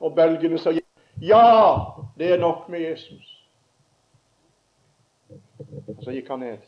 og 0.00 0.14
bølgene 0.14 0.58
så 0.58 0.80
Ja, 1.20 1.76
det 2.18 2.32
er 2.32 2.38
nok 2.38 2.68
med 2.68 2.80
Jesus. 2.80 3.48
Og 5.68 6.04
så 6.04 6.10
gikk 6.10 6.28
han 6.28 6.38
ned. 6.38 6.58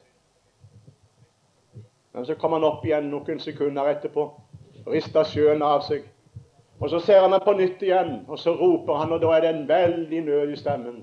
Men 2.12 2.26
så 2.26 2.34
kom 2.34 2.52
han 2.52 2.64
opp 2.64 2.84
igjen 2.84 3.08
noen 3.10 3.40
sekunder 3.40 3.88
etterpå, 3.90 4.28
rista 4.86 5.24
sjøen 5.24 5.62
av 5.62 5.80
seg. 5.88 6.04
Og 6.78 6.90
så 6.90 7.00
ser 7.00 7.24
han 7.24 7.32
ham 7.32 7.42
på 7.42 7.56
nytt 7.56 7.82
igjen, 7.82 8.20
og 8.28 8.38
så 8.38 8.52
roper 8.54 9.00
han, 9.00 9.16
og 9.16 9.22
da 9.22 9.32
er 9.32 9.40
det 9.40 9.50
en 9.54 9.68
veldig 9.68 10.20
nød 10.28 10.52
i 10.52 10.60
stemmen. 10.60 11.02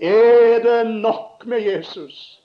Er 0.00 0.62
det 0.62 0.90
nok 1.00 1.46
med 1.46 1.60
Jesus? 1.60 2.42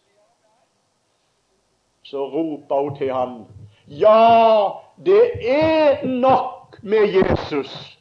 Så 2.03 2.25
roper 2.29 2.81
hun 2.81 2.95
til 2.97 3.13
han. 3.13 3.45
Ja, 3.87 4.69
det 5.05 5.49
er 5.51 6.05
nok 6.07 6.79
med 6.83 7.07
Jesus. 7.13 7.99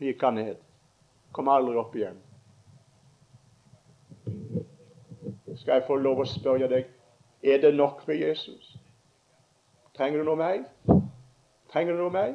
Gikk 0.00 0.22
han 0.22 0.34
ned. 0.34 0.56
Kom 1.32 1.48
aldri 1.48 1.76
opp 1.76 1.94
igjen. 1.96 2.16
Skal 5.60 5.74
jeg 5.76 5.86
få 5.86 5.98
lov 6.00 6.22
å 6.22 6.28
spørre 6.28 6.70
deg 6.70 6.88
er 7.42 7.60
det 7.60 7.74
nok 7.74 8.02
med 8.08 8.20
Jesus? 8.20 8.76
Trenger 9.96 10.20
du 10.20 10.24
noe 10.24 10.36
mer? 10.36 10.64
Trenger 11.72 11.96
du 11.96 12.02
noe 12.02 12.12
mer? 12.12 12.34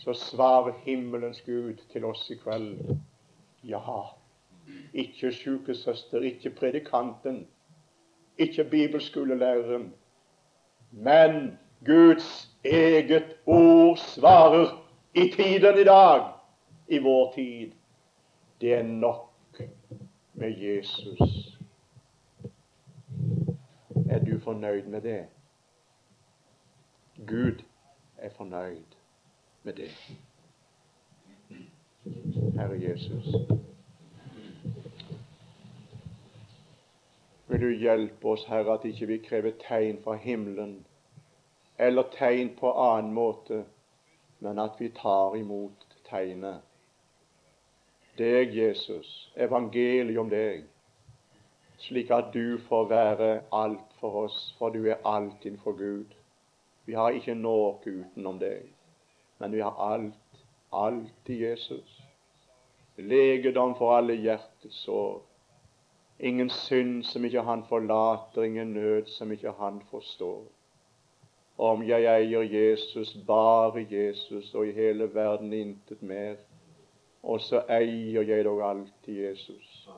Så 0.00 0.14
svarer 0.14 0.72
himmelens 0.84 1.42
Gud 1.44 1.74
til 1.92 2.04
oss 2.08 2.30
i 2.30 2.34
kveld 2.40 2.96
ja. 3.68 4.00
Ikke 4.94 5.32
sykesøster, 5.32 6.22
ikke 6.24 6.50
predikanten, 6.50 7.46
ikke 8.38 8.64
bibelskolelæreren, 8.64 9.94
men 10.90 11.58
Guds 11.84 12.48
eget 12.64 13.36
ord 13.46 13.96
svarer 13.96 14.86
i 15.14 15.28
tiden 15.36 15.78
i 15.78 15.84
dag, 15.84 16.32
i 16.88 16.98
vår 16.98 17.32
tid. 17.34 17.72
Det 18.60 18.74
er 18.74 18.82
nok 18.82 19.60
med 20.34 20.56
Jesus. 20.58 21.58
Er 24.10 24.18
du 24.24 24.38
fornøyd 24.38 24.86
med 24.86 25.00
det? 25.00 25.26
Gud 27.26 27.62
er 28.16 28.30
fornøyd 28.30 28.99
med 29.62 29.74
det. 29.74 29.90
Herre 32.56 32.78
Jesus. 32.80 33.34
Vil 37.48 37.60
du 37.60 37.70
hjelpe 37.74 38.28
oss, 38.28 38.44
Herre, 38.48 38.78
at 38.78 38.84
ikke 38.84 39.06
vi 39.06 39.18
krever 39.18 39.52
tegn 39.66 39.98
fra 40.04 40.14
himmelen 40.14 40.84
eller 41.78 42.02
tegn 42.12 42.54
på 42.56 42.72
annen 42.72 43.12
måte, 43.16 43.64
men 44.38 44.58
at 44.58 44.76
vi 44.78 44.90
tar 44.96 45.36
imot 45.36 45.86
tegnet 46.10 46.60
deg, 48.20 48.52
Jesus, 48.54 49.30
evangeliet 49.36 50.18
om 50.20 50.28
deg, 50.28 50.66
slik 51.80 52.10
at 52.12 52.34
du 52.34 52.58
får 52.68 52.88
være 52.90 53.28
alt 53.56 53.94
for 54.00 54.26
oss, 54.26 54.40
for 54.58 54.74
du 54.74 54.84
er 54.90 55.00
alt 55.08 55.44
innenfor 55.44 55.76
Gud. 55.78 56.12
Vi 56.84 56.96
har 56.98 57.16
ikke 57.16 57.34
noe 57.38 57.78
utenom 57.86 58.40
deg, 58.42 58.66
men 59.40 59.52
vi 59.52 59.60
har 59.60 59.92
alt, 59.92 60.44
alt 60.70 61.28
i 61.28 61.42
Jesus. 61.42 62.02
Legedom 62.96 63.74
for 63.74 63.96
alle 63.96 64.14
hjertesår. 64.14 65.22
Ingen 66.18 66.50
synd 66.50 67.04
som 67.08 67.24
ikke 67.24 67.42
han 67.42 67.64
forlater, 67.68 68.42
ingen 68.42 68.72
nød 68.72 69.06
som 69.06 69.32
ikke 69.32 69.54
han 69.56 69.80
forstår. 69.90 70.42
Om 71.58 71.82
jeg 71.88 72.04
eier 72.04 72.42
Jesus, 72.42 73.16
bare 73.26 73.86
Jesus, 73.90 74.54
og 74.54 74.68
i 74.68 74.72
hele 74.72 75.08
verden 75.14 75.52
intet 75.52 76.02
mer, 76.02 76.36
og 77.22 77.40
så 77.40 77.62
eier 77.68 78.22
jeg 78.22 78.44
dog 78.44 78.62
alltid 78.70 79.14
Jesus, 79.14 79.88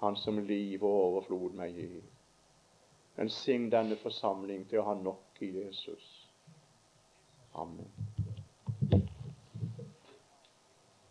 Han 0.00 0.16
som 0.16 0.38
liv 0.38 0.84
og 0.84 0.92
overflod 0.92 1.52
meg 1.52 1.74
gir. 1.76 2.00
Velsign 3.16 3.68
denne 3.72 3.98
forsamling 4.00 4.64
til 4.68 4.80
å 4.80 4.86
ha 4.86 4.94
nok 4.96 5.42
i 5.44 5.50
Jesus. 5.58 6.06
Amen. 7.52 8.09